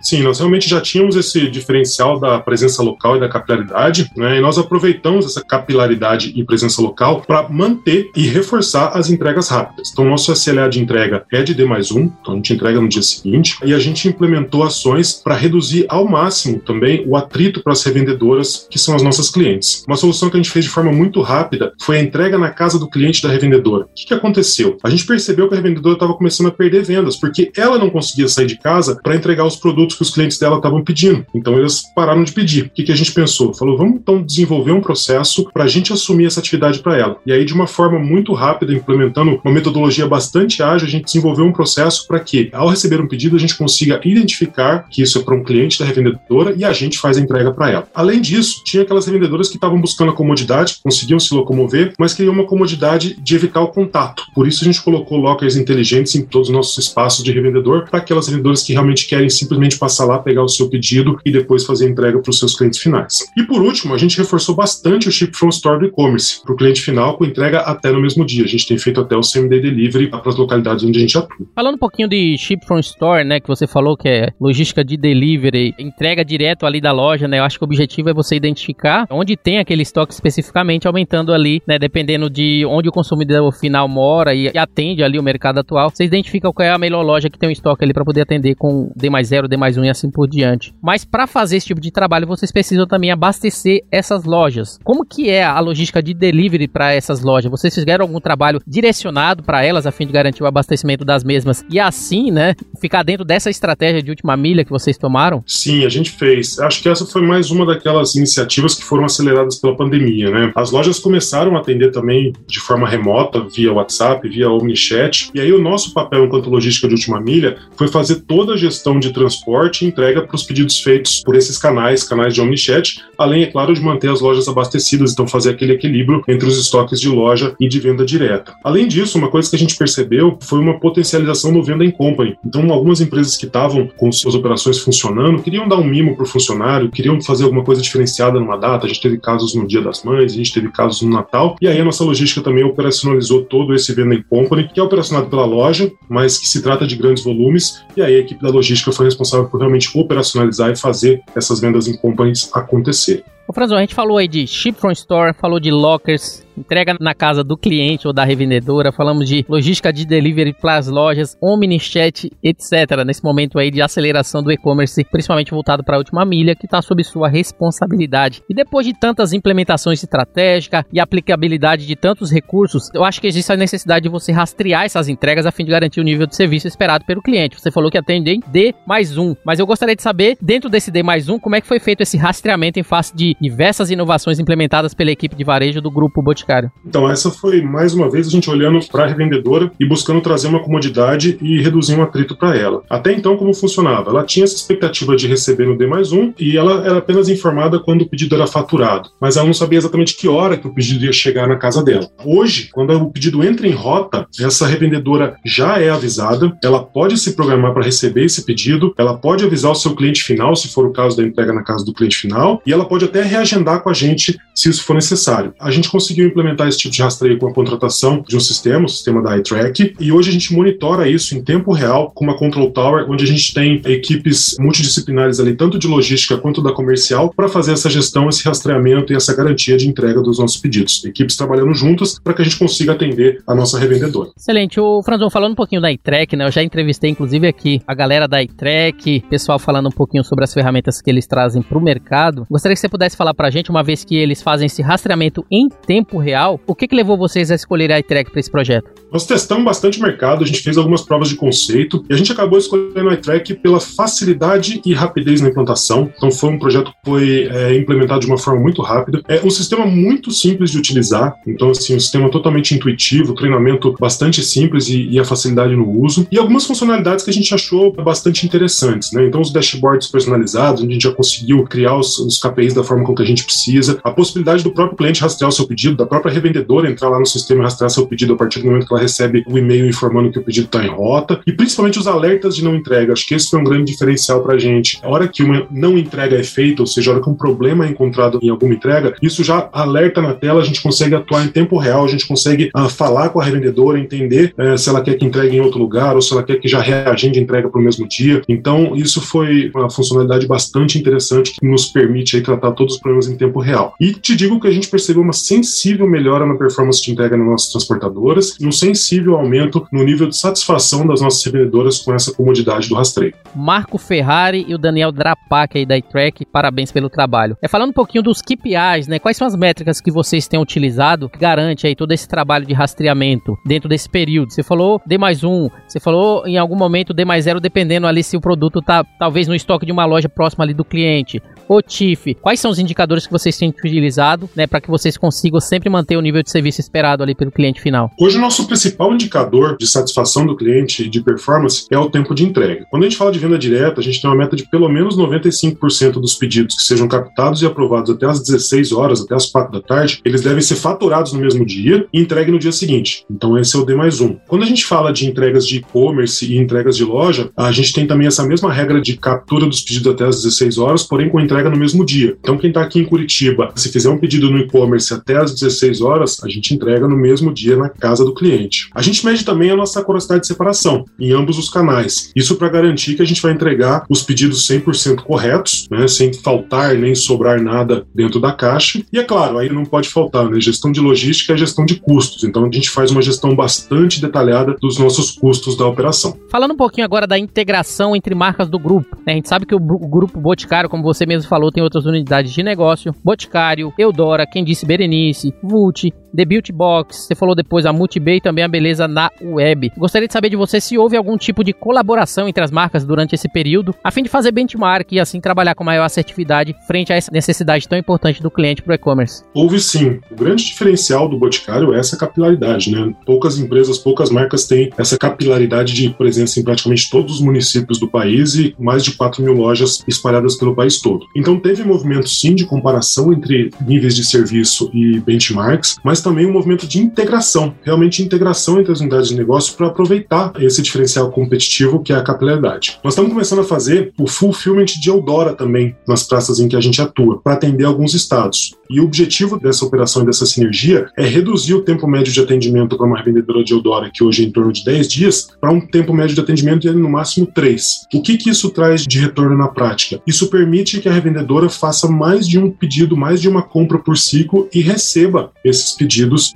Sim, 0.00 0.22
nós 0.22 0.38
realmente 0.38 0.68
já 0.68 0.80
tínhamos 0.80 1.16
esse 1.16 1.48
diferencial 1.50 2.18
da 2.18 2.38
presença 2.40 2.82
local 2.82 3.16
e 3.16 3.20
da 3.20 3.28
capilaridade, 3.28 4.10
né, 4.16 4.38
e 4.38 4.40
nós 4.40 4.58
aproveitamos 4.58 5.26
essa 5.26 5.44
capilaridade 5.44 6.32
e 6.34 6.44
presença 6.44 6.80
local 6.82 7.22
para 7.26 7.48
manter 7.48 8.10
e 8.16 8.26
reforçar 8.26 8.96
as 8.96 9.10
entregas 9.10 9.48
rápidas. 9.48 9.90
Então, 9.92 10.04
nosso 10.04 10.32
SLA 10.32 10.68
de 10.68 10.80
entrega 10.80 11.24
é 11.32 11.42
de 11.42 11.54
D 11.54 11.64
mais 11.64 11.90
um, 11.90 12.10
então 12.20 12.34
a 12.34 12.36
gente 12.36 12.54
entrega 12.54 12.80
no 12.80 12.88
dia 12.88 13.02
seguinte, 13.02 13.56
e 13.64 13.74
a 13.74 13.78
gente 13.78 14.08
implementou 14.08 14.62
ações 14.62 15.12
para 15.12 15.34
reduzir 15.34 15.86
ao 15.88 16.08
máximo 16.08 16.60
também 16.60 17.04
o 17.06 17.16
atrito 17.16 17.62
para 17.62 17.72
as 17.72 17.82
revendedoras, 17.82 18.66
que 18.70 18.78
são 18.78 18.94
as 18.94 19.02
nossas 19.02 19.30
clientes. 19.30 19.84
Uma 19.86 19.96
solução 19.96 20.30
que 20.30 20.36
a 20.36 20.40
gente 20.42 20.50
fez 20.50 20.64
de 20.64 20.70
forma 20.70 20.92
muito 20.92 21.20
rápida 21.20 21.72
foi 21.80 21.98
a 21.98 22.02
entrega 22.02 22.38
na 22.38 22.50
casa 22.50 22.78
do 22.78 22.88
cliente 22.88 23.09
da 23.22 23.28
revendedora. 23.28 23.84
O 23.84 23.88
que, 23.94 24.06
que 24.06 24.14
aconteceu? 24.14 24.78
A 24.82 24.90
gente 24.90 25.06
percebeu 25.06 25.48
que 25.48 25.54
a 25.54 25.56
revendedora 25.56 25.94
estava 25.94 26.14
começando 26.14 26.48
a 26.48 26.52
perder 26.52 26.82
vendas, 26.82 27.16
porque 27.16 27.50
ela 27.56 27.78
não 27.78 27.90
conseguia 27.90 28.28
sair 28.28 28.46
de 28.46 28.58
casa 28.58 28.98
para 29.02 29.16
entregar 29.16 29.44
os 29.44 29.56
produtos 29.56 29.96
que 29.96 30.02
os 30.02 30.10
clientes 30.10 30.38
dela 30.38 30.56
estavam 30.56 30.84
pedindo. 30.84 31.24
Então 31.34 31.58
eles 31.58 31.82
pararam 31.94 32.22
de 32.22 32.32
pedir. 32.32 32.66
O 32.66 32.70
que, 32.70 32.84
que 32.84 32.92
a 32.92 32.96
gente 32.96 33.12
pensou? 33.12 33.54
Falou, 33.54 33.76
vamos 33.76 33.96
então 33.96 34.22
desenvolver 34.22 34.72
um 34.72 34.80
processo 34.80 35.48
para 35.52 35.64
a 35.64 35.68
gente 35.68 35.92
assumir 35.92 36.26
essa 36.26 36.40
atividade 36.40 36.80
para 36.80 36.96
ela. 36.96 37.16
E 37.26 37.32
aí, 37.32 37.44
de 37.44 37.54
uma 37.54 37.66
forma 37.66 37.98
muito 37.98 38.32
rápida, 38.32 38.72
implementando 38.72 39.40
uma 39.44 39.52
metodologia 39.52 40.06
bastante 40.06 40.62
ágil, 40.62 40.86
a 40.86 40.90
gente 40.90 41.04
desenvolveu 41.04 41.44
um 41.44 41.52
processo 41.52 42.06
para 42.06 42.20
que, 42.20 42.50
ao 42.52 42.68
receber 42.68 43.00
um 43.00 43.08
pedido, 43.08 43.36
a 43.36 43.38
gente 43.38 43.56
consiga 43.56 44.00
identificar 44.04 44.88
que 44.88 45.02
isso 45.02 45.18
é 45.18 45.22
para 45.22 45.34
um 45.34 45.42
cliente 45.42 45.78
da 45.78 45.84
revendedora 45.84 46.54
e 46.56 46.64
a 46.64 46.72
gente 46.72 46.98
faz 46.98 47.16
a 47.16 47.20
entrega 47.20 47.52
para 47.52 47.70
ela. 47.70 47.88
Além 47.94 48.20
disso, 48.20 48.62
tinha 48.64 48.82
aquelas 48.82 49.06
revendedoras 49.06 49.48
que 49.48 49.56
estavam 49.56 49.80
buscando 49.80 50.10
a 50.10 50.14
comodidade, 50.14 50.76
conseguiam 50.82 51.20
se 51.20 51.32
locomover, 51.34 51.92
mas 51.98 52.14
queriam 52.14 52.34
uma 52.34 52.46
comodidade 52.46 52.99
de 53.08 53.34
evitar 53.34 53.60
o 53.60 53.68
contato. 53.68 54.22
Por 54.34 54.46
isso 54.46 54.62
a 54.62 54.66
gente 54.66 54.82
colocou 54.82 55.18
lockers 55.18 55.56
inteligentes 55.56 56.14
em 56.14 56.24
todos 56.24 56.48
os 56.48 56.54
nossos 56.54 56.76
espaços 56.78 57.24
de 57.24 57.32
revendedor 57.32 57.88
para 57.88 57.98
aquelas 58.00 58.26
revendedoras 58.26 58.62
que 58.62 58.72
realmente 58.72 59.06
querem 59.06 59.28
simplesmente 59.28 59.78
passar 59.78 60.04
lá, 60.04 60.18
pegar 60.18 60.42
o 60.42 60.48
seu 60.48 60.68
pedido 60.68 61.18
e 61.24 61.30
depois 61.30 61.64
fazer 61.64 61.86
a 61.86 61.90
entrega 61.90 62.18
para 62.20 62.30
os 62.30 62.38
seus 62.38 62.56
clientes 62.56 62.78
finais. 62.78 63.18
E 63.36 63.42
por 63.42 63.62
último, 63.62 63.94
a 63.94 63.98
gente 63.98 64.18
reforçou 64.18 64.54
bastante 64.54 65.08
o 65.08 65.12
Ship 65.12 65.32
from 65.34 65.48
Store 65.48 65.78
do 65.78 65.86
e-commerce 65.86 66.42
para 66.42 66.52
o 66.52 66.56
cliente 66.56 66.80
final 66.82 67.16
com 67.16 67.24
entrega 67.24 67.60
até 67.60 67.90
no 67.90 68.00
mesmo 68.00 68.24
dia. 68.24 68.44
A 68.44 68.48
gente 68.48 68.66
tem 68.66 68.78
feito 68.78 69.00
até 69.00 69.16
o 69.16 69.22
same-day 69.22 69.60
delivery 69.60 70.08
para 70.08 70.28
as 70.28 70.36
localidades 70.36 70.84
onde 70.84 70.98
a 70.98 71.00
gente 71.00 71.16
atua. 71.16 71.46
Falando 71.54 71.74
um 71.74 71.78
pouquinho 71.78 72.08
de 72.08 72.36
Ship 72.38 72.64
from 72.66 72.80
Store, 72.80 73.24
né, 73.24 73.40
que 73.40 73.48
você 73.48 73.66
falou 73.66 73.96
que 73.96 74.08
é 74.08 74.28
logística 74.40 74.84
de 74.84 74.96
delivery, 74.96 75.74
entrega 75.78 76.24
direto 76.24 76.66
ali 76.66 76.80
da 76.80 76.92
loja, 76.92 77.26
né? 77.26 77.38
Eu 77.38 77.44
acho 77.44 77.58
que 77.58 77.64
o 77.64 77.66
objetivo 77.66 78.10
é 78.10 78.14
você 78.14 78.36
identificar 78.36 79.06
onde 79.10 79.36
tem 79.36 79.58
aquele 79.58 79.82
estoque 79.82 80.12
especificamente, 80.12 80.86
aumentando 80.86 81.32
ali, 81.32 81.62
né, 81.66 81.78
dependendo 81.78 82.28
de 82.28 82.64
onde 82.66 82.88
o 82.90 82.92
consumidor 82.92 83.52
final 83.52 83.88
mora 83.88 84.34
e 84.34 84.50
atende 84.56 85.02
ali 85.02 85.18
o 85.18 85.22
mercado 85.22 85.58
atual. 85.58 85.90
Você 85.90 86.04
identifica 86.04 86.52
qual 86.52 86.66
é 86.66 86.70
a 86.70 86.78
melhor 86.78 87.02
loja 87.02 87.30
que 87.30 87.38
tem 87.38 87.48
um 87.48 87.52
estoque 87.52 87.84
ali 87.84 87.94
para 87.94 88.04
poder 88.04 88.22
atender 88.22 88.54
com 88.54 88.92
D 88.94 89.08
mais 89.08 89.28
0, 89.28 89.48
D 89.48 89.56
mais 89.56 89.76
1 89.76 89.80
um 89.80 89.84
e 89.84 89.90
assim 89.90 90.10
por 90.10 90.28
diante. 90.28 90.74
Mas 90.82 91.04
para 91.04 91.26
fazer 91.26 91.56
esse 91.56 91.66
tipo 91.66 91.80
de 91.80 91.90
trabalho, 91.90 92.26
vocês 92.26 92.52
precisam 92.52 92.86
também 92.86 93.10
abastecer 93.10 93.82
essas 93.90 94.24
lojas. 94.24 94.78
Como 94.84 95.04
que 95.04 95.28
é 95.30 95.42
a 95.44 95.58
logística 95.60 96.02
de 96.02 96.12
delivery 96.14 96.68
para 96.68 96.92
essas 96.92 97.22
lojas? 97.22 97.50
Vocês 97.50 97.74
fizeram 97.74 98.04
algum 98.04 98.20
trabalho 98.20 98.60
direcionado 98.66 99.42
para 99.42 99.64
elas 99.64 99.86
a 99.86 99.92
fim 99.92 100.06
de 100.06 100.12
garantir 100.12 100.42
o 100.42 100.46
abastecimento 100.46 101.04
das 101.04 101.24
mesmas 101.24 101.64
e 101.70 101.78
assim, 101.78 102.30
né, 102.30 102.54
ficar 102.80 103.02
dentro 103.02 103.24
dessa 103.24 103.50
estratégia 103.50 104.02
de 104.02 104.10
última 104.10 104.36
milha 104.36 104.64
que 104.64 104.70
vocês 104.70 104.98
tomaram? 104.98 105.42
Sim, 105.46 105.84
a 105.84 105.88
gente 105.88 106.10
fez. 106.10 106.58
Acho 106.58 106.82
que 106.82 106.88
essa 106.88 107.06
foi 107.06 107.22
mais 107.22 107.50
uma 107.50 107.64
daquelas 107.64 108.14
iniciativas 108.14 108.74
que 108.74 108.84
foram 108.84 109.04
aceleradas 109.04 109.56
pela 109.56 109.76
pandemia, 109.76 110.30
né? 110.30 110.52
As 110.54 110.70
lojas 110.70 110.98
começaram 110.98 111.56
a 111.56 111.60
atender 111.60 111.90
também 111.90 112.32
de 112.46 112.60
forma 112.60 112.79
remota, 112.88 113.46
via 113.54 113.72
WhatsApp, 113.72 114.28
via 114.28 114.50
Omnichat, 114.50 115.30
e 115.34 115.40
aí 115.40 115.52
o 115.52 115.60
nosso 115.60 115.92
papel 115.92 116.24
enquanto 116.24 116.50
logística 116.50 116.88
de 116.88 116.94
última 116.94 117.20
milha 117.20 117.56
foi 117.76 117.88
fazer 117.88 118.16
toda 118.26 118.54
a 118.54 118.56
gestão 118.56 118.98
de 118.98 119.12
transporte 119.12 119.84
e 119.84 119.88
entrega 119.88 120.22
para 120.22 120.34
os 120.34 120.42
pedidos 120.42 120.80
feitos 120.80 121.22
por 121.24 121.34
esses 121.34 121.58
canais, 121.58 122.04
canais 122.04 122.34
de 122.34 122.40
Omnichat, 122.40 123.02
além, 123.18 123.42
é 123.42 123.46
claro, 123.46 123.74
de 123.74 123.80
manter 123.80 124.10
as 124.10 124.20
lojas 124.20 124.48
abastecidas, 124.48 125.12
então 125.12 125.26
fazer 125.26 125.50
aquele 125.50 125.72
equilíbrio 125.72 126.22
entre 126.28 126.48
os 126.48 126.58
estoques 126.58 127.00
de 127.00 127.08
loja 127.08 127.54
e 127.60 127.68
de 127.68 127.80
venda 127.80 128.04
direta. 128.04 128.54
Além 128.64 128.88
disso, 128.88 129.18
uma 129.18 129.28
coisa 129.28 129.48
que 129.48 129.56
a 129.56 129.58
gente 129.58 129.76
percebeu 129.76 130.38
foi 130.40 130.58
uma 130.58 130.78
potencialização 130.78 131.52
no 131.52 131.62
venda 131.62 131.84
em 131.84 131.90
company. 131.90 132.36
Então, 132.44 132.70
algumas 132.72 133.00
empresas 133.00 133.36
que 133.36 133.46
estavam 133.46 133.86
com 133.96 134.10
suas 134.10 134.34
operações 134.34 134.78
funcionando 134.78 135.42
queriam 135.42 135.68
dar 135.68 135.76
um 135.76 135.84
mimo 135.84 136.14
para 136.14 136.24
o 136.24 136.26
funcionário, 136.26 136.90
queriam 136.90 137.20
fazer 137.20 137.44
alguma 137.44 137.64
coisa 137.64 137.82
diferenciada 137.82 138.38
numa 138.38 138.56
data. 138.56 138.86
A 138.86 138.88
gente 138.88 139.00
teve 139.00 139.18
casos 139.18 139.54
no 139.54 139.66
Dia 139.66 139.80
das 139.80 140.02
Mães, 140.02 140.32
a 140.32 140.36
gente 140.36 140.52
teve 140.52 140.70
casos 140.70 141.02
no 141.02 141.10
Natal, 141.10 141.56
e 141.60 141.68
aí 141.68 141.80
a 141.80 141.84
nossa 141.84 142.04
logística 142.04 142.40
também 142.40 142.64
operacionalizou 142.70 143.44
todo 143.44 143.74
esse 143.74 143.92
venda 143.92 144.14
em 144.14 144.22
company, 144.22 144.68
que 144.68 144.80
é 144.80 144.82
operacionado 144.82 145.28
pela 145.28 145.44
loja, 145.44 145.90
mas 146.08 146.38
que 146.38 146.48
se 146.48 146.62
trata 146.62 146.86
de 146.86 146.96
grandes 146.96 147.22
volumes, 147.22 147.84
e 147.96 148.02
aí 148.02 148.16
a 148.16 148.20
equipe 148.20 148.42
da 148.42 148.50
logística 148.50 148.92
foi 148.92 149.06
responsável 149.06 149.46
por 149.46 149.58
realmente 149.58 149.90
operacionalizar 149.94 150.70
e 150.70 150.76
fazer 150.76 151.20
essas 151.34 151.60
vendas 151.60 151.86
em 151.86 151.96
companies 151.96 152.50
acontecer. 152.54 153.24
Ô 153.48 153.52
Franzão, 153.52 153.78
a 153.78 153.80
gente 153.80 153.94
falou 153.94 154.18
aí 154.18 154.28
de 154.28 154.46
Ship 154.46 154.72
from 154.72 154.92
Store, 154.92 155.34
falou 155.34 155.58
de 155.58 155.72
lockers, 155.72 156.46
entrega 156.56 156.94
na 157.00 157.14
casa 157.14 157.42
do 157.42 157.56
cliente 157.56 158.06
ou 158.06 158.12
da 158.12 158.22
revendedora, 158.22 158.92
falamos 158.92 159.28
de 159.28 159.44
logística 159.48 159.92
de 159.92 160.04
delivery 160.04 160.52
para 160.52 160.76
as 160.76 160.86
lojas, 160.86 161.36
omnichat, 161.40 162.30
etc. 162.42 163.02
Nesse 163.04 163.24
momento 163.24 163.58
aí 163.58 163.70
de 163.70 163.82
aceleração 163.82 164.42
do 164.42 164.52
e-commerce, 164.52 165.02
principalmente 165.04 165.50
voltado 165.50 165.82
para 165.82 165.96
a 165.96 165.98
última 165.98 166.24
milha, 166.24 166.54
que 166.54 166.66
está 166.66 166.80
sob 166.82 167.02
sua 167.02 167.28
responsabilidade. 167.28 168.42
E 168.48 168.54
depois 168.54 168.86
de 168.86 168.92
tantas 168.92 169.32
implementações 169.32 170.02
estratégicas 170.02 170.84
e 170.92 171.00
aplicabilidade 171.00 171.86
de 171.86 171.96
tantos 171.96 172.30
recursos, 172.30 172.90
eu 172.94 173.02
acho 173.02 173.20
que 173.20 173.26
existe 173.26 173.50
a 173.50 173.56
necessidade 173.56 174.04
de 174.04 174.08
você 174.08 174.30
rastrear 174.30 174.84
essas 174.84 175.08
entregas 175.08 175.46
a 175.46 175.50
fim 175.50 175.64
de 175.64 175.70
garantir 175.70 176.00
o 176.00 176.04
nível 176.04 176.26
de 176.26 176.36
serviço 176.36 176.68
esperado 176.68 177.04
pelo 177.04 177.22
cliente. 177.22 177.58
Você 177.58 177.70
falou 177.70 177.90
que 177.90 177.98
atende 177.98 178.30
em 178.30 178.40
D 178.46 178.74
mais 178.86 179.16
um, 179.16 179.34
mas 179.44 179.58
eu 179.58 179.66
gostaria 179.66 179.96
de 179.96 180.02
saber, 180.02 180.36
dentro 180.40 180.68
desse 180.68 180.90
D 180.90 181.02
mais 181.02 181.28
um, 181.28 181.38
como 181.38 181.56
é 181.56 181.60
que 181.60 181.66
foi 181.66 181.80
feito 181.80 182.02
esse 182.02 182.16
rastreamento 182.16 182.78
em 182.78 182.82
face 182.82 183.16
de 183.16 183.36
diversas 183.40 183.90
inovações 183.90 184.38
implementadas 184.38 184.94
pela 184.94 185.10
equipe 185.10 185.34
de 185.34 185.44
varejo 185.44 185.80
do 185.80 185.90
grupo 185.90 186.22
Boticário? 186.22 186.70
Então, 186.86 187.08
essa 187.08 187.30
foi 187.30 187.62
mais 187.62 187.94
uma 187.94 188.10
vez 188.10 188.26
a 188.26 188.30
gente 188.30 188.50
olhando 188.50 188.80
para 188.86 189.04
a 189.04 189.06
revendedora 189.06 189.70
e 189.78 189.86
buscando 189.86 190.20
trazer 190.20 190.48
uma 190.48 190.62
comodidade 190.62 191.38
e 191.40 191.60
reduzir 191.60 191.94
um 191.94 192.02
atrito 192.02 192.36
para 192.36 192.56
ela. 192.56 192.82
Até 192.88 193.12
então, 193.12 193.36
como 193.36 193.54
funcionava? 193.54 194.10
Ela 194.10 194.24
tinha 194.24 194.44
essa 194.44 194.56
expectativa 194.56 195.16
de 195.16 195.26
receber 195.26 195.66
no 195.66 195.76
D 195.76 195.86
mais 195.86 196.12
um 196.12 196.32
e 196.38 196.56
ela 196.56 196.84
era 196.84 196.98
apenas 196.98 197.28
informada 197.28 197.78
quando 197.78 198.02
o 198.02 198.08
pedido 198.08 198.34
era 198.34 198.46
faturado, 198.46 199.10
mas 199.20 199.36
ela 199.36 199.46
não 199.46 199.54
sabia 199.54 199.78
exatamente 199.78 200.16
que 200.16 200.28
hora 200.28 200.56
que 200.56 200.66
o 200.66 200.74
pedido 200.74 201.04
ia 201.04 201.12
chegar 201.12 201.48
na 201.48 201.56
casa 201.56 201.82
dela. 201.82 202.08
Hoje, 202.24 202.68
quando 202.72 202.92
o 202.94 203.10
pedido 203.10 203.44
entra 203.44 203.66
em 203.66 203.72
rota, 203.72 204.26
essa 204.38 204.66
revendedora 204.66 205.36
já 205.44 205.78
é 205.78 205.88
avisada, 205.90 206.52
ela 206.62 206.82
pode 206.82 207.18
se 207.18 207.34
programar 207.34 207.72
para 207.72 207.84
receber 207.84 208.24
esse 208.24 208.44
pedido, 208.44 208.94
ela 208.98 209.16
pode 209.16 209.44
avisar 209.44 209.72
o 209.72 209.74
seu 209.74 209.94
cliente 209.94 210.22
final, 210.22 210.54
se 210.54 210.68
for 210.68 210.86
o 210.86 210.92
caso 210.92 211.16
da 211.16 211.22
entrega 211.22 211.52
na 211.52 211.62
casa 211.62 211.84
do 211.84 211.94
cliente 211.94 212.16
final, 212.16 212.60
e 212.66 212.72
ela 212.72 212.84
pode 212.84 213.04
até 213.04 213.19
reagendar 213.22 213.82
com 213.82 213.90
a 213.90 213.94
gente 213.94 214.38
se 214.54 214.68
isso 214.68 214.84
for 214.84 214.94
necessário. 214.94 215.54
A 215.60 215.70
gente 215.70 215.88
conseguiu 215.88 216.26
implementar 216.26 216.68
esse 216.68 216.78
tipo 216.78 216.94
de 216.94 217.02
rastreio 217.02 217.38
com 217.38 217.48
a 217.48 217.52
contratação 217.52 218.22
de 218.26 218.36
um 218.36 218.40
sistema, 218.40 218.84
o 218.84 218.88
sistema 218.88 219.22
da 219.22 219.36
iTrack, 219.36 219.94
e 219.98 220.12
hoje 220.12 220.30
a 220.30 220.32
gente 220.32 220.52
monitora 220.52 221.08
isso 221.08 221.34
em 221.36 221.42
tempo 221.42 221.72
real 221.72 222.10
com 222.14 222.24
uma 222.24 222.36
Control 222.36 222.70
Tower, 222.70 223.10
onde 223.10 223.24
a 223.24 223.26
gente 223.26 223.52
tem 223.54 223.80
equipes 223.84 224.56
multidisciplinares 224.58 225.40
ali, 225.40 225.54
tanto 225.54 225.78
de 225.78 225.86
logística 225.86 226.36
quanto 226.36 226.62
da 226.62 226.72
comercial, 226.72 227.32
para 227.34 227.48
fazer 227.48 227.72
essa 227.72 227.88
gestão, 227.88 228.28
esse 228.28 228.44
rastreamento 228.44 229.12
e 229.12 229.16
essa 229.16 229.34
garantia 229.34 229.76
de 229.76 229.88
entrega 229.88 230.20
dos 230.22 230.38
nossos 230.38 230.58
pedidos. 230.58 231.04
Equipes 231.04 231.36
trabalhando 231.36 231.74
juntas 231.74 232.18
para 232.22 232.34
que 232.34 232.42
a 232.42 232.44
gente 232.44 232.58
consiga 232.58 232.92
atender 232.92 233.42
a 233.46 233.54
nossa 233.54 233.78
revendedora. 233.78 234.30
Excelente. 234.36 234.78
O 234.80 235.02
Franzão, 235.02 235.30
falando 235.30 235.52
um 235.52 235.56
pouquinho 235.56 235.80
da 235.80 235.90
iTrack, 235.90 236.36
né? 236.36 236.46
Eu 236.46 236.50
já 236.50 236.62
entrevistei, 236.62 237.10
inclusive, 237.10 237.46
aqui 237.46 237.80
a 237.86 237.94
galera 237.94 238.26
da 238.26 238.42
iTrack, 238.42 239.24
pessoal 239.28 239.58
falando 239.58 239.88
um 239.88 239.92
pouquinho 239.92 240.24
sobre 240.24 240.44
as 240.44 240.52
ferramentas 240.52 241.00
que 241.00 241.10
eles 241.10 241.26
trazem 241.26 241.62
para 241.62 241.78
o 241.78 241.80
mercado. 241.80 242.46
Gostaria 242.50 242.74
que 242.74 242.80
você 242.80 242.88
pudesse 242.88 243.09
falar 243.16 243.34
para 243.34 243.48
a 243.48 243.50
gente, 243.50 243.70
uma 243.70 243.82
vez 243.82 244.04
que 244.04 244.16
eles 244.16 244.42
fazem 244.42 244.66
esse 244.66 244.82
rastreamento 244.82 245.44
em 245.50 245.68
tempo 245.68 246.18
real, 246.18 246.60
o 246.66 246.74
que, 246.74 246.88
que 246.88 246.94
levou 246.94 247.16
vocês 247.16 247.50
a 247.50 247.54
escolher 247.54 247.92
a 247.92 247.98
iTrack 247.98 248.30
para 248.30 248.40
esse 248.40 248.50
projeto? 248.50 248.90
Nós 249.12 249.26
testamos 249.26 249.64
bastante 249.64 250.00
mercado, 250.00 250.44
a 250.44 250.46
gente 250.46 250.60
fez 250.60 250.78
algumas 250.78 251.02
provas 251.02 251.28
de 251.28 251.34
conceito 251.34 252.04
e 252.08 252.14
a 252.14 252.16
gente 252.16 252.30
acabou 252.30 252.58
escolhendo 252.58 253.08
a 253.08 253.14
iTrack 253.14 253.54
pela 253.54 253.80
facilidade 253.80 254.80
e 254.84 254.94
rapidez 254.94 255.40
na 255.40 255.48
implantação. 255.48 256.10
Então 256.16 256.30
foi 256.30 256.50
um 256.50 256.58
projeto 256.58 256.92
que 256.92 257.10
foi 257.10 257.48
é, 257.50 257.76
implementado 257.76 258.20
de 258.20 258.26
uma 258.26 258.38
forma 258.38 258.60
muito 258.60 258.82
rápida. 258.82 259.20
É 259.28 259.40
um 259.44 259.50
sistema 259.50 259.84
muito 259.84 260.30
simples 260.30 260.70
de 260.70 260.78
utilizar, 260.78 261.34
então 261.46 261.70
assim, 261.70 261.96
um 261.96 262.00
sistema 262.00 262.30
totalmente 262.30 262.74
intuitivo, 262.74 263.34
treinamento 263.34 263.94
bastante 263.98 264.42
simples 264.42 264.88
e, 264.88 265.08
e 265.08 265.18
a 265.18 265.24
facilidade 265.24 265.74
no 265.74 265.88
uso. 265.88 266.26
E 266.30 266.38
algumas 266.38 266.64
funcionalidades 266.64 267.24
que 267.24 267.30
a 267.30 267.34
gente 267.34 267.52
achou 267.52 267.92
bastante 267.92 268.46
interessantes, 268.46 269.10
né? 269.12 269.26
Então 269.26 269.40
os 269.40 269.52
dashboards 269.52 270.08
personalizados, 270.08 270.82
a 270.82 270.86
gente 270.86 271.02
já 271.02 271.12
conseguiu 271.12 271.64
criar 271.64 271.96
os, 271.96 272.18
os 272.18 272.38
KPIs 272.38 272.74
da 272.74 272.84
forma 272.84 272.99
como 273.04 273.16
que 273.16 273.22
a 273.22 273.26
gente 273.26 273.44
precisa, 273.44 273.98
a 274.02 274.10
possibilidade 274.10 274.62
do 274.62 274.70
próprio 274.70 274.96
cliente 274.96 275.20
rastrear 275.20 275.48
o 275.48 275.52
seu 275.52 275.66
pedido, 275.66 275.96
da 275.96 276.06
própria 276.06 276.32
revendedora 276.32 276.90
entrar 276.90 277.08
lá 277.08 277.18
no 277.18 277.26
sistema 277.26 277.60
e 277.60 277.64
rastrear 277.64 277.90
seu 277.90 278.06
pedido 278.06 278.34
a 278.34 278.36
partir 278.36 278.60
do 278.60 278.66
momento 278.66 278.86
que 278.86 278.92
ela 278.92 279.02
recebe 279.02 279.44
o 279.46 279.58
e-mail 279.58 279.88
informando 279.88 280.30
que 280.30 280.38
o 280.38 280.42
pedido 280.42 280.66
está 280.66 280.84
em 280.84 280.88
rota, 280.88 281.40
e 281.46 281.52
principalmente 281.52 281.98
os 281.98 282.06
alertas 282.06 282.56
de 282.56 282.64
não 282.64 282.74
entrega. 282.74 283.12
Acho 283.12 283.26
que 283.26 283.34
esse 283.34 283.50
foi 283.50 283.60
um 283.60 283.64
grande 283.64 283.92
diferencial 283.92 284.42
para 284.42 284.54
a 284.54 284.58
gente. 284.58 284.98
A 285.02 285.08
hora 285.08 285.28
que 285.28 285.42
uma 285.42 285.66
não 285.70 285.96
entrega 285.98 286.36
é 286.36 286.42
feita, 286.42 286.82
ou 286.82 286.86
seja, 286.86 287.10
a 287.10 287.14
hora 287.14 287.22
que 287.22 287.30
um 287.30 287.34
problema 287.34 287.86
é 287.86 287.90
encontrado 287.90 288.38
em 288.42 288.48
alguma 288.48 288.74
entrega, 288.74 289.14
isso 289.22 289.42
já 289.42 289.68
alerta 289.72 290.20
na 290.20 290.34
tela, 290.34 290.60
a 290.60 290.64
gente 290.64 290.82
consegue 290.82 291.14
atuar 291.14 291.44
em 291.44 291.48
tempo 291.48 291.76
real, 291.78 292.04
a 292.04 292.08
gente 292.08 292.26
consegue 292.26 292.70
uh, 292.76 292.88
falar 292.88 293.30
com 293.30 293.40
a 293.40 293.44
revendedora, 293.44 293.98
entender 293.98 294.54
uh, 294.58 294.76
se 294.76 294.88
ela 294.88 295.02
quer 295.02 295.14
que 295.14 295.24
entregue 295.24 295.56
em 295.56 295.60
outro 295.60 295.78
lugar 295.78 296.14
ou 296.14 296.22
se 296.22 296.32
ela 296.32 296.42
quer 296.42 296.56
que 296.56 296.68
já 296.68 296.80
reagende 296.80 297.40
entrega 297.40 297.68
para 297.68 297.80
o 297.80 297.84
mesmo 297.84 298.06
dia. 298.06 298.42
Então, 298.48 298.94
isso 298.94 299.20
foi 299.20 299.70
uma 299.74 299.90
funcionalidade 299.90 300.46
bastante 300.46 300.98
interessante 300.98 301.52
que 301.52 301.66
nos 301.66 301.86
permite 301.86 302.36
aí, 302.36 302.42
tratar 302.42 302.72
todos 302.90 302.94
os 302.94 303.00
problemas 303.00 303.28
em 303.28 303.36
tempo 303.36 303.60
real. 303.60 303.94
E 304.00 304.12
te 304.12 304.34
digo 304.34 304.60
que 304.60 304.66
a 304.66 304.70
gente 304.70 304.88
percebeu 304.88 305.22
uma 305.22 305.32
sensível 305.32 306.08
melhora 306.08 306.44
na 306.44 306.56
performance 306.56 307.02
de 307.02 307.12
entrega 307.12 307.36
nas 307.36 307.46
nossas 307.46 307.70
transportadoras 307.70 308.56
e 308.60 308.66
um 308.66 308.72
sensível 308.72 309.36
aumento 309.36 309.86
no 309.92 310.02
nível 310.02 310.28
de 310.28 310.36
satisfação 310.36 311.06
das 311.06 311.20
nossas 311.20 311.44
revendedoras 311.44 311.98
com 312.00 312.12
essa 312.12 312.32
comodidade 312.32 312.88
do 312.88 312.94
rastreio. 312.94 313.34
Marco 313.54 313.98
Ferrari 313.98 314.64
e 314.68 314.74
o 314.74 314.78
Daniel 314.78 315.12
Drapac 315.12 315.76
aí 315.76 315.86
da 315.86 315.96
iTrack, 315.96 316.44
parabéns 316.46 316.90
pelo 316.90 317.08
trabalho. 317.08 317.56
É 317.62 317.68
falando 317.68 317.90
um 317.90 317.94
pouquinho 317.94 318.22
dos 318.22 318.40
KPIs, 318.42 319.06
né? 319.08 319.18
Quais 319.18 319.36
são 319.36 319.46
as 319.46 319.56
métricas 319.56 320.00
que 320.00 320.10
vocês 320.10 320.48
têm 320.48 320.60
utilizado 320.60 321.28
que 321.28 321.38
garante 321.38 321.86
aí 321.86 321.94
todo 321.94 322.12
esse 322.12 322.26
trabalho 322.26 322.66
de 322.66 322.74
rastreamento 322.74 323.56
dentro 323.66 323.88
desse 323.88 324.08
período? 324.08 324.52
Você 324.52 324.62
falou 324.62 325.00
D 325.06 325.18
mais 325.18 325.44
um, 325.44 325.68
você 325.86 326.00
falou 326.00 326.46
em 326.46 326.56
algum 326.56 326.76
momento 326.76 327.14
D 327.14 327.24
mais 327.24 327.44
zero, 327.44 327.60
dependendo 327.60 328.06
ali 328.06 328.22
se 328.22 328.36
o 328.36 328.40
produto 328.40 328.80
tá 328.80 329.04
talvez 329.18 329.46
no 329.46 329.54
estoque 329.54 329.86
de 329.86 329.92
uma 329.92 330.04
loja 330.04 330.28
próxima 330.28 330.64
ali 330.64 330.74
do 330.74 330.84
cliente. 330.84 331.42
O 331.72 331.80
TIF, 331.80 332.34
quais 332.34 332.58
são 332.58 332.68
os 332.68 332.80
indicadores 332.80 333.28
que 333.28 333.32
vocês 333.32 333.56
têm 333.56 333.68
utilizado, 333.68 334.50
né, 334.56 334.66
para 334.66 334.80
que 334.80 334.90
vocês 334.90 335.16
consigam 335.16 335.60
sempre 335.60 335.88
manter 335.88 336.16
o 336.16 336.20
nível 336.20 336.42
de 336.42 336.50
serviço 336.50 336.80
esperado 336.80 337.22
ali 337.22 337.32
pelo 337.32 337.52
cliente 337.52 337.80
final? 337.80 338.10
Hoje 338.18 338.38
o 338.38 338.40
nosso 338.40 338.66
principal 338.66 339.14
indicador 339.14 339.76
de 339.78 339.86
satisfação 339.86 340.44
do 340.44 340.56
cliente 340.56 341.04
e 341.04 341.08
de 341.08 341.22
performance 341.22 341.86
é 341.88 341.96
o 341.96 342.10
tempo 342.10 342.34
de 342.34 342.44
entrega. 342.44 342.86
Quando 342.90 343.04
a 343.04 343.08
gente 343.08 343.16
fala 343.16 343.30
de 343.30 343.38
venda 343.38 343.56
direta, 343.56 344.00
a 344.00 344.02
gente 344.02 344.20
tem 344.20 344.28
uma 344.28 344.36
meta 344.36 344.56
de 344.56 344.68
pelo 344.68 344.88
menos 344.88 345.16
95% 345.16 346.14
dos 346.14 346.34
pedidos 346.34 346.74
que 346.74 346.82
sejam 346.82 347.06
captados 347.06 347.62
e 347.62 347.66
aprovados 347.66 348.10
até 348.10 348.26
as 348.26 348.42
16 348.42 348.90
horas, 348.90 349.20
até 349.20 349.36
as 349.36 349.46
4 349.46 349.70
da 349.70 349.80
tarde, 349.80 350.20
eles 350.24 350.40
devem 350.40 350.62
ser 350.62 350.74
faturados 350.74 351.32
no 351.32 351.38
mesmo 351.38 351.64
dia 351.64 352.04
e 352.12 352.20
entregue 352.20 352.50
no 352.50 352.58
dia 352.58 352.72
seguinte. 352.72 353.24
Então 353.30 353.56
esse 353.56 353.76
é 353.76 353.78
o 353.78 353.84
D 353.84 353.94
mais 353.94 354.20
um. 354.20 354.36
Quando 354.48 354.64
a 354.64 354.66
gente 354.66 354.84
fala 354.84 355.12
de 355.12 355.24
entregas 355.24 355.64
de 355.68 355.76
e-commerce 355.76 356.52
e 356.52 356.58
entregas 356.58 356.96
de 356.96 357.04
loja, 357.04 357.48
a 357.56 357.70
gente 357.70 357.92
tem 357.92 358.08
também 358.08 358.26
essa 358.26 358.42
mesma 358.42 358.72
regra 358.72 359.00
de 359.00 359.16
captura 359.16 359.66
dos 359.66 359.82
pedidos 359.82 360.12
até 360.12 360.24
as 360.24 360.42
16 360.42 360.76
horas, 360.76 361.04
porém 361.04 361.28
com 361.28 361.38
entrega 361.38 361.59
no 361.68 361.76
mesmo 361.76 362.06
dia. 362.06 362.36
Então 362.40 362.56
quem 362.56 362.70
está 362.70 362.80
aqui 362.80 363.00
em 363.00 363.04
Curitiba, 363.04 363.72
se 363.74 363.90
fizer 363.90 364.08
um 364.08 364.18
pedido 364.18 364.50
no 364.50 364.58
e-commerce 364.58 365.12
até 365.12 365.36
as 365.36 365.52
16 365.52 366.00
horas, 366.00 366.42
a 366.42 366.48
gente 366.48 366.72
entrega 366.72 367.08
no 367.08 367.16
mesmo 367.16 367.52
dia 367.52 367.76
na 367.76 367.88
casa 367.88 368.24
do 368.24 368.32
cliente. 368.32 368.88
A 368.94 369.02
gente 369.02 369.24
mede 369.24 369.44
também 369.44 369.70
a 369.70 369.76
nossa 369.76 370.02
curiosidade 370.02 370.42
de 370.42 370.46
separação 370.46 371.04
em 371.18 371.32
ambos 371.32 371.58
os 371.58 371.68
canais. 371.68 372.30
Isso 372.34 372.56
para 372.56 372.68
garantir 372.68 373.14
que 373.14 373.22
a 373.22 373.26
gente 373.26 373.42
vai 373.42 373.52
entregar 373.52 374.04
os 374.08 374.22
pedidos 374.22 374.66
100% 374.66 375.22
corretos, 375.22 375.86
né, 375.90 376.06
sem 376.06 376.32
faltar 376.32 376.94
nem 376.94 377.14
sobrar 377.14 377.60
nada 377.60 378.06
dentro 378.14 378.40
da 378.40 378.52
caixa. 378.52 379.02
E 379.12 379.18
é 379.18 379.24
claro, 379.24 379.58
aí 379.58 379.68
não 379.68 379.84
pode 379.84 380.08
faltar, 380.08 380.48
né, 380.48 380.60
gestão 380.60 380.92
de 380.92 381.00
logística 381.00 381.52
é 381.52 381.56
gestão 381.56 381.84
de 381.84 381.96
custos. 381.96 382.44
Então 382.44 382.64
a 382.64 382.70
gente 382.72 382.90
faz 382.90 383.10
uma 383.10 383.22
gestão 383.22 383.54
bastante 383.54 384.20
detalhada 384.20 384.76
dos 384.80 384.98
nossos 384.98 385.32
custos 385.32 385.76
da 385.76 385.86
operação. 385.86 386.36
Falando 386.50 386.72
um 386.72 386.76
pouquinho 386.76 387.04
agora 387.04 387.26
da 387.26 387.38
integração 387.38 388.14
entre 388.14 388.34
marcas 388.34 388.68
do 388.68 388.78
grupo. 388.78 389.16
Né, 389.26 389.32
a 389.32 389.36
gente 389.36 389.48
sabe 389.48 389.66
que 389.66 389.74
o 389.74 389.80
grupo 389.80 390.40
Boticário, 390.40 390.88
como 390.88 391.02
você 391.02 391.26
mesmo 391.26 391.39
falou, 391.46 391.70
tem 391.70 391.82
outras 391.82 392.06
unidades 392.06 392.52
de 392.52 392.62
negócio. 392.62 393.14
Boticário, 393.24 393.92
Eudora, 393.98 394.46
quem 394.46 394.64
disse 394.64 394.86
Berenice, 394.86 395.54
Vult, 395.62 396.12
The 396.34 396.44
Beauty 396.44 396.72
Box, 396.72 397.26
você 397.26 397.34
falou 397.34 397.54
depois 397.54 397.86
a 397.86 397.92
Multibay 397.92 398.36
e 398.36 398.40
também 398.40 398.64
a 398.64 398.68
Beleza 398.68 399.08
na 399.08 399.30
web. 399.42 399.92
Gostaria 399.96 400.28
de 400.28 400.32
saber 400.32 400.48
de 400.48 400.56
você 400.56 400.80
se 400.80 400.96
houve 400.96 401.16
algum 401.16 401.36
tipo 401.36 401.64
de 401.64 401.72
colaboração 401.72 402.48
entre 402.48 402.62
as 402.62 402.70
marcas 402.70 403.04
durante 403.04 403.34
esse 403.34 403.48
período, 403.48 403.94
a 404.02 404.10
fim 404.10 404.22
de 404.22 404.28
fazer 404.28 404.52
benchmark 404.52 405.12
e 405.12 405.20
assim 405.20 405.40
trabalhar 405.40 405.74
com 405.74 405.84
maior 405.84 406.04
assertividade 406.04 406.74
frente 406.86 407.12
a 407.12 407.16
essa 407.16 407.30
necessidade 407.32 407.88
tão 407.88 407.98
importante 407.98 408.42
do 408.42 408.50
cliente 408.50 408.82
para 408.82 408.92
o 408.92 408.94
e-commerce. 408.94 409.42
Houve 409.54 409.80
sim. 409.80 410.20
O 410.30 410.36
grande 410.36 410.64
diferencial 410.64 411.28
do 411.28 411.38
Boticário 411.38 411.94
é 411.94 411.98
essa 411.98 412.16
capilaridade, 412.16 412.90
né? 412.90 413.12
Poucas 413.26 413.58
empresas, 413.58 413.98
poucas 413.98 414.30
marcas 414.30 414.66
têm 414.66 414.90
essa 414.96 415.18
capilaridade 415.18 415.92
de 415.92 416.10
presença 416.10 416.60
em 416.60 416.64
praticamente 416.64 417.10
todos 417.10 417.36
os 417.36 417.40
municípios 417.40 417.98
do 417.98 418.08
país 418.08 418.54
e 418.54 418.74
mais 418.78 419.04
de 419.04 419.12
4 419.12 419.42
mil 419.42 419.54
lojas 419.54 420.02
espalhadas 420.06 420.56
pelo 420.56 420.74
país 420.74 421.00
todo. 421.00 421.26
Então 421.36 421.58
teve 421.58 421.82
movimento 421.82 422.28
sim 422.28 422.54
de 422.54 422.64
comparação 422.64 423.32
entre 423.32 423.70
níveis 423.80 424.14
de 424.14 424.24
serviço 424.24 424.90
e 424.94 425.18
benchmarks, 425.20 425.96
mas 426.04 426.19
mas 426.20 426.22
também 426.22 426.46
um 426.46 426.52
movimento 426.52 426.86
de 426.86 426.98
integração, 426.98 427.74
realmente 427.82 428.22
integração 428.22 428.78
entre 428.78 428.92
as 428.92 429.00
unidades 429.00 429.28
de 429.28 429.36
negócio 429.36 429.74
para 429.74 429.86
aproveitar 429.86 430.52
esse 430.60 430.82
diferencial 430.82 431.30
competitivo 431.30 432.02
que 432.02 432.12
é 432.12 432.16
a 432.16 432.22
capilaridade. 432.22 432.98
Nós 433.02 433.14
estamos 433.14 433.32
começando 433.32 433.60
a 433.60 433.64
fazer 433.64 434.12
o 434.18 434.26
fulfillment 434.26 434.86
de 435.00 435.08
Eudora 435.08 435.54
também 435.54 435.96
nas 436.06 436.22
praças 436.22 436.60
em 436.60 436.68
que 436.68 436.76
a 436.76 436.80
gente 436.80 437.00
atua, 437.00 437.40
para 437.40 437.54
atender 437.54 437.84
alguns 437.84 438.12
estados. 438.12 438.72
E 438.90 439.00
o 439.00 439.04
objetivo 439.04 439.58
dessa 439.58 439.84
operação 439.84 440.22
e 440.22 440.26
dessa 440.26 440.44
sinergia 440.44 441.08
é 441.16 441.24
reduzir 441.24 441.74
o 441.74 441.82
tempo 441.82 442.08
médio 442.08 442.32
de 442.32 442.40
atendimento 442.40 442.96
para 442.96 443.06
uma 443.06 443.16
revendedora 443.16 443.62
de 443.62 443.72
Eudora, 443.72 444.10
que 444.12 444.24
hoje 444.24 444.42
é 444.42 444.46
em 444.46 444.50
torno 444.50 444.72
de 444.72 444.84
10 444.84 445.08
dias, 445.08 445.48
para 445.60 445.72
um 445.72 445.80
tempo 445.80 446.12
médio 446.12 446.34
de 446.34 446.40
atendimento 446.40 446.80
de 446.80 446.90
no 446.90 447.08
máximo 447.08 447.46
3. 447.46 448.08
O 448.12 448.20
que, 448.20 448.36
que 448.36 448.50
isso 448.50 448.68
traz 448.70 449.06
de 449.06 449.20
retorno 449.20 449.56
na 449.56 449.68
prática? 449.68 450.20
Isso 450.26 450.50
permite 450.50 451.00
que 451.00 451.08
a 451.08 451.12
revendedora 451.12 451.68
faça 451.68 452.08
mais 452.08 452.48
de 452.48 452.58
um 452.58 452.68
pedido, 452.68 453.16
mais 453.16 453.40
de 453.40 453.48
uma 453.48 453.62
compra 453.62 453.98
por 453.98 454.18
ciclo 454.18 454.68
e 454.74 454.80
receba 454.80 455.52
esses 455.64 455.92
pedidos 455.92 456.09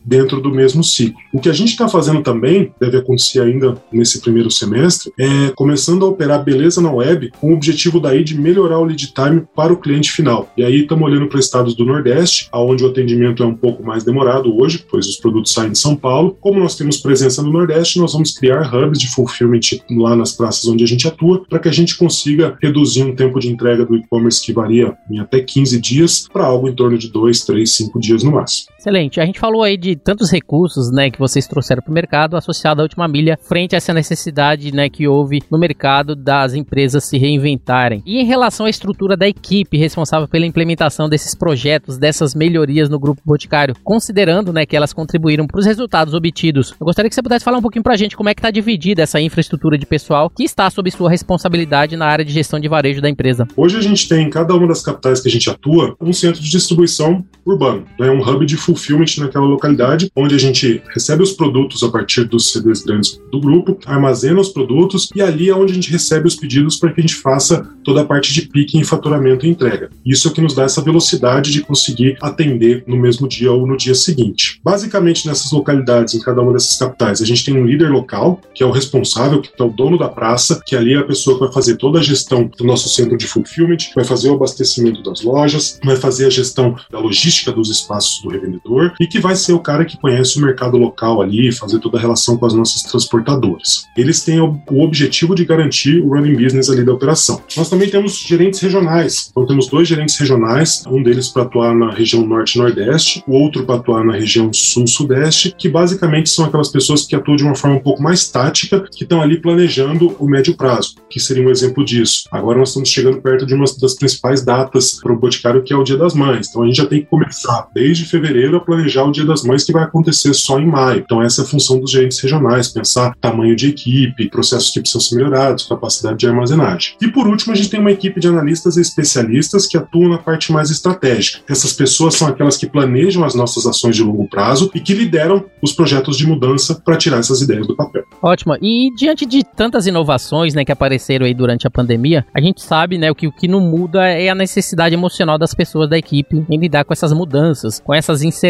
dentro 0.04 0.40
do 0.40 0.50
mesmo 0.50 0.82
ciclo. 0.82 1.20
O 1.32 1.40
que 1.40 1.48
a 1.48 1.52
gente 1.52 1.70
está 1.70 1.88
fazendo 1.88 2.22
também, 2.22 2.72
deve 2.80 2.96
acontecer 2.96 3.40
ainda 3.40 3.76
nesse 3.92 4.20
primeiro 4.20 4.50
semestre, 4.50 5.12
é 5.18 5.52
começando 5.54 6.04
a 6.04 6.08
operar 6.08 6.42
beleza 6.42 6.80
na 6.80 6.92
web 6.92 7.30
com 7.40 7.50
o 7.50 7.54
objetivo 7.54 8.00
daí 8.00 8.24
de 8.24 8.38
melhorar 8.38 8.78
o 8.78 8.84
lead 8.84 9.12
time 9.12 9.42
para 9.54 9.72
o 9.72 9.76
cliente 9.76 10.10
final. 10.10 10.50
E 10.56 10.64
aí 10.64 10.82
estamos 10.82 11.04
olhando 11.04 11.28
para 11.28 11.40
estados 11.40 11.74
do 11.74 11.84
Nordeste, 11.84 12.48
onde 12.52 12.84
o 12.84 12.88
atendimento 12.88 13.42
é 13.42 13.46
um 13.46 13.54
pouco 13.54 13.82
mais 13.82 14.04
demorado 14.04 14.56
hoje, 14.56 14.84
pois 14.90 15.06
os 15.06 15.16
produtos 15.16 15.52
saem 15.52 15.72
de 15.72 15.78
São 15.78 15.96
Paulo. 15.96 16.36
Como 16.40 16.60
nós 16.60 16.76
temos 16.76 16.98
presença 16.98 17.42
no 17.42 17.52
Nordeste, 17.52 17.98
nós 17.98 18.12
vamos 18.12 18.32
criar 18.32 18.72
hubs 18.74 18.98
de 18.98 19.08
fulfillment 19.08 19.60
lá 19.90 20.16
nas 20.16 20.32
praças 20.32 20.66
onde 20.66 20.84
a 20.84 20.86
gente 20.86 21.06
atua, 21.06 21.44
para 21.48 21.58
que 21.58 21.68
a 21.68 21.72
gente 21.72 21.96
consiga 21.96 22.56
reduzir 22.62 23.02
um 23.02 23.14
tempo 23.14 23.38
de 23.38 23.48
entrega 23.48 23.84
do 23.84 23.96
e-commerce 23.96 24.44
que 24.44 24.52
varia 24.52 24.96
em 25.10 25.18
até 25.18 25.40
15 25.40 25.80
dias 25.80 26.28
para 26.32 26.44
algo 26.44 26.68
em 26.68 26.74
torno 26.74 26.98
de 26.98 27.10
2, 27.10 27.40
3, 27.40 27.70
5 27.70 28.00
dias 28.00 28.22
no 28.22 28.32
máximo. 28.32 28.73
Excelente. 28.84 29.18
A 29.18 29.24
gente 29.24 29.40
falou 29.40 29.62
aí 29.62 29.78
de 29.78 29.96
tantos 29.96 30.30
recursos, 30.30 30.92
né, 30.92 31.10
que 31.10 31.18
vocês 31.18 31.46
trouxeram 31.46 31.80
para 31.80 31.90
o 31.90 31.94
mercado 31.94 32.36
associado 32.36 32.82
à 32.82 32.84
última 32.84 33.08
milha, 33.08 33.38
frente 33.40 33.74
a 33.74 33.78
essa 33.78 33.94
necessidade, 33.94 34.74
né, 34.74 34.90
que 34.90 35.08
houve 35.08 35.42
no 35.50 35.58
mercado 35.58 36.14
das 36.14 36.52
empresas 36.52 37.02
se 37.04 37.16
reinventarem. 37.16 38.02
E 38.04 38.20
em 38.20 38.26
relação 38.26 38.66
à 38.66 38.70
estrutura 38.70 39.16
da 39.16 39.26
equipe 39.26 39.78
responsável 39.78 40.28
pela 40.28 40.44
implementação 40.44 41.08
desses 41.08 41.34
projetos, 41.34 41.96
dessas 41.96 42.34
melhorias 42.34 42.90
no 42.90 42.98
grupo 42.98 43.22
Boticário, 43.24 43.74
considerando, 43.82 44.52
né, 44.52 44.66
que 44.66 44.76
elas 44.76 44.92
contribuíram 44.92 45.46
para 45.46 45.60
os 45.60 45.64
resultados 45.64 46.12
obtidos, 46.12 46.74
eu 46.78 46.84
gostaria 46.84 47.08
que 47.08 47.14
você 47.14 47.22
pudesse 47.22 47.42
falar 47.42 47.56
um 47.56 47.62
pouquinho 47.62 47.82
para 47.82 47.94
a 47.94 47.96
gente 47.96 48.14
como 48.14 48.28
é 48.28 48.34
que 48.34 48.40
está 48.40 48.50
dividida 48.50 49.00
essa 49.00 49.18
infraestrutura 49.18 49.78
de 49.78 49.86
pessoal 49.86 50.28
que 50.28 50.44
está 50.44 50.68
sob 50.68 50.90
sua 50.90 51.08
responsabilidade 51.08 51.96
na 51.96 52.04
área 52.04 52.22
de 52.24 52.34
gestão 52.34 52.60
de 52.60 52.68
varejo 52.68 53.00
da 53.00 53.08
empresa. 53.08 53.48
Hoje 53.56 53.78
a 53.78 53.80
gente 53.80 54.06
tem 54.06 54.26
em 54.26 54.30
cada 54.30 54.54
uma 54.54 54.68
das 54.68 54.82
capitais 54.82 55.22
que 55.22 55.28
a 55.28 55.32
gente 55.32 55.48
atua 55.48 55.96
um 55.98 56.12
centro 56.12 56.42
de 56.42 56.50
distribuição 56.50 57.24
urbano, 57.46 57.86
né, 57.98 58.10
um 58.10 58.20
hub 58.20 58.44
de 58.44 58.58
fulfillment 58.74 59.18
naquela 59.18 59.46
localidade, 59.46 60.10
onde 60.16 60.34
a 60.34 60.38
gente 60.38 60.82
recebe 60.92 61.22
os 61.22 61.32
produtos 61.32 61.82
a 61.82 61.88
partir 61.88 62.24
dos 62.24 62.52
CDs 62.52 62.82
grandes 62.82 63.20
do 63.30 63.40
grupo, 63.40 63.78
armazena 63.86 64.40
os 64.40 64.48
produtos 64.48 65.08
e 65.14 65.22
ali 65.22 65.48
é 65.48 65.54
onde 65.54 65.72
a 65.72 65.74
gente 65.74 65.90
recebe 65.90 66.26
os 66.26 66.34
pedidos 66.34 66.76
para 66.76 66.92
que 66.92 67.00
a 67.00 67.02
gente 67.02 67.14
faça 67.14 67.66
toda 67.84 68.02
a 68.02 68.04
parte 68.04 68.32
de 68.32 68.42
picking, 68.42 68.82
faturamento 68.84 69.46
e 69.46 69.48
entrega. 69.48 69.90
Isso 70.04 70.28
é 70.28 70.30
o 70.30 70.34
que 70.34 70.40
nos 70.40 70.54
dá 70.54 70.64
essa 70.64 70.82
velocidade 70.82 71.52
de 71.52 71.62
conseguir 71.62 72.16
atender 72.20 72.84
no 72.86 72.96
mesmo 72.96 73.28
dia 73.28 73.52
ou 73.52 73.66
no 73.66 73.76
dia 73.76 73.94
seguinte. 73.94 74.60
Basicamente, 74.64 75.26
nessas 75.26 75.52
localidades, 75.52 76.14
em 76.14 76.20
cada 76.20 76.40
uma 76.40 76.52
dessas 76.52 76.76
capitais, 76.76 77.20
a 77.20 77.26
gente 77.26 77.44
tem 77.44 77.56
um 77.56 77.66
líder 77.66 77.90
local, 77.90 78.40
que 78.54 78.62
é 78.62 78.66
o 78.66 78.70
responsável, 78.70 79.40
que 79.40 79.50
é 79.58 79.64
o 79.64 79.70
dono 79.70 79.98
da 79.98 80.08
praça, 80.08 80.60
que 80.66 80.74
ali 80.74 80.94
é 80.94 80.98
a 80.98 81.04
pessoa 81.04 81.36
que 81.36 81.44
vai 81.44 81.52
fazer 81.52 81.76
toda 81.76 81.98
a 81.98 82.02
gestão 82.02 82.50
do 82.56 82.64
nosso 82.64 82.88
centro 82.88 83.16
de 83.16 83.26
fulfillment, 83.26 83.78
vai 83.94 84.04
fazer 84.04 84.30
o 84.30 84.34
abastecimento 84.34 85.02
das 85.02 85.22
lojas, 85.22 85.78
vai 85.84 85.96
fazer 85.96 86.26
a 86.26 86.30
gestão 86.30 86.74
da 86.90 86.98
logística 86.98 87.52
dos 87.52 87.70
espaços 87.70 88.22
do 88.22 88.30
revendedor 88.30 88.63
e 89.00 89.06
que 89.06 89.20
vai 89.20 89.36
ser 89.36 89.52
o 89.52 89.58
cara 89.58 89.84
que 89.84 89.98
conhece 89.98 90.38
o 90.38 90.42
mercado 90.42 90.76
local 90.76 91.20
ali, 91.20 91.52
fazer 91.52 91.78
toda 91.78 91.98
a 91.98 92.00
relação 92.00 92.36
com 92.36 92.46
as 92.46 92.54
nossas 92.54 92.82
transportadoras. 92.82 93.84
Eles 93.96 94.22
têm 94.22 94.40
o 94.40 94.80
objetivo 94.80 95.34
de 95.34 95.44
garantir 95.44 96.00
o 96.00 96.14
running 96.14 96.36
business 96.36 96.70
ali 96.70 96.84
da 96.84 96.92
operação. 96.92 97.42
Nós 97.56 97.68
também 97.68 97.88
temos 97.88 98.18
gerentes 98.18 98.60
regionais. 98.60 99.28
Então 99.30 99.46
temos 99.46 99.68
dois 99.68 99.86
gerentes 99.86 100.18
regionais, 100.18 100.82
um 100.86 101.02
deles 101.02 101.28
para 101.28 101.42
atuar 101.42 101.74
na 101.74 101.90
região 101.90 102.26
norte 102.26 102.56
e 102.56 102.58
nordeste, 102.58 103.22
o 103.26 103.34
outro 103.34 103.64
para 103.64 103.76
atuar 103.76 104.04
na 104.04 104.14
região 104.14 104.52
sul-sudeste, 104.52 105.54
que 105.56 105.68
basicamente 105.68 106.30
são 106.30 106.44
aquelas 106.44 106.68
pessoas 106.68 107.06
que 107.06 107.14
atuam 107.14 107.36
de 107.36 107.44
uma 107.44 107.54
forma 107.54 107.76
um 107.76 107.82
pouco 107.82 108.02
mais 108.02 108.28
tática, 108.28 108.84
que 108.90 109.04
estão 109.04 109.20
ali 109.20 109.40
planejando 109.40 110.14
o 110.18 110.26
médio 110.26 110.56
prazo, 110.56 110.96
que 111.08 111.20
seria 111.20 111.46
um 111.46 111.50
exemplo 111.50 111.84
disso. 111.84 112.24
Agora 112.30 112.58
nós 112.58 112.68
estamos 112.68 112.88
chegando 112.88 113.20
perto 113.20 113.46
de 113.46 113.54
uma 113.54 113.64
das 113.80 113.94
principais 113.94 114.44
datas 114.44 115.00
para 115.00 115.12
o 115.12 115.18
Boticário, 115.18 115.62
que 115.62 115.72
é 115.72 115.76
o 115.76 115.84
Dia 115.84 115.96
das 115.96 116.14
Mães. 116.14 116.48
Então 116.48 116.62
a 116.62 116.66
gente 116.66 116.76
já 116.76 116.86
tem 116.86 117.00
que 117.00 117.06
começar 117.06 117.68
desde 117.74 118.04
fevereiro 118.04 118.53
a 118.56 118.60
planejar 118.60 119.04
o 119.04 119.12
Dia 119.12 119.24
das 119.24 119.42
Mães, 119.42 119.64
que 119.64 119.72
vai 119.72 119.84
acontecer 119.84 120.34
só 120.34 120.58
em 120.58 120.66
maio. 120.66 121.02
Então 121.04 121.22
essa 121.22 121.42
é 121.42 121.44
a 121.44 121.46
função 121.46 121.78
dos 121.78 121.90
gerentes 121.90 122.20
regionais, 122.20 122.68
pensar 122.68 123.14
tamanho 123.20 123.56
de 123.56 123.68
equipe, 123.68 124.28
processos 124.28 124.70
que 124.70 124.80
precisam 124.80 125.00
ser 125.00 125.16
melhorados, 125.16 125.66
capacidade 125.66 126.18
de 126.18 126.26
armazenagem. 126.26 126.96
E 127.00 127.08
por 127.08 127.26
último, 127.26 127.52
a 127.52 127.56
gente 127.56 127.70
tem 127.70 127.80
uma 127.80 127.92
equipe 127.92 128.20
de 128.20 128.28
analistas 128.28 128.76
e 128.76 128.80
especialistas 128.80 129.66
que 129.66 129.76
atuam 129.76 130.10
na 130.10 130.18
parte 130.18 130.52
mais 130.52 130.70
estratégica. 130.70 131.40
Essas 131.48 131.72
pessoas 131.72 132.14
são 132.14 132.28
aquelas 132.28 132.56
que 132.56 132.66
planejam 132.66 133.24
as 133.24 133.34
nossas 133.34 133.66
ações 133.66 133.96
de 133.96 134.02
longo 134.02 134.28
prazo 134.28 134.70
e 134.74 134.80
que 134.80 134.94
lideram 134.94 135.44
os 135.62 135.72
projetos 135.72 136.16
de 136.16 136.26
mudança 136.26 136.74
para 136.74 136.96
tirar 136.96 137.18
essas 137.18 137.40
ideias 137.40 137.66
do 137.66 137.76
papel. 137.76 138.04
Ótimo. 138.22 138.56
E 138.60 138.90
diante 138.96 139.26
de 139.26 139.42
tantas 139.44 139.86
inovações, 139.86 140.54
né, 140.54 140.64
que 140.64 140.72
apareceram 140.72 141.26
aí 141.26 141.34
durante 141.34 141.66
a 141.66 141.70
pandemia, 141.70 142.24
a 142.34 142.40
gente 142.40 142.62
sabe, 142.62 142.98
né, 142.98 143.12
que 143.14 143.26
o 143.26 143.32
que 143.32 143.48
não 143.48 143.60
muda 143.60 144.06
é 144.08 144.28
a 144.28 144.34
necessidade 144.34 144.94
emocional 144.94 145.38
das 145.38 145.54
pessoas 145.54 145.88
da 145.88 145.98
equipe 145.98 146.44
em 146.48 146.58
lidar 146.58 146.84
com 146.84 146.92
essas 146.92 147.12
mudanças, 147.12 147.80
com 147.80 147.94
essas 147.94 148.22
incertezas. 148.22 148.43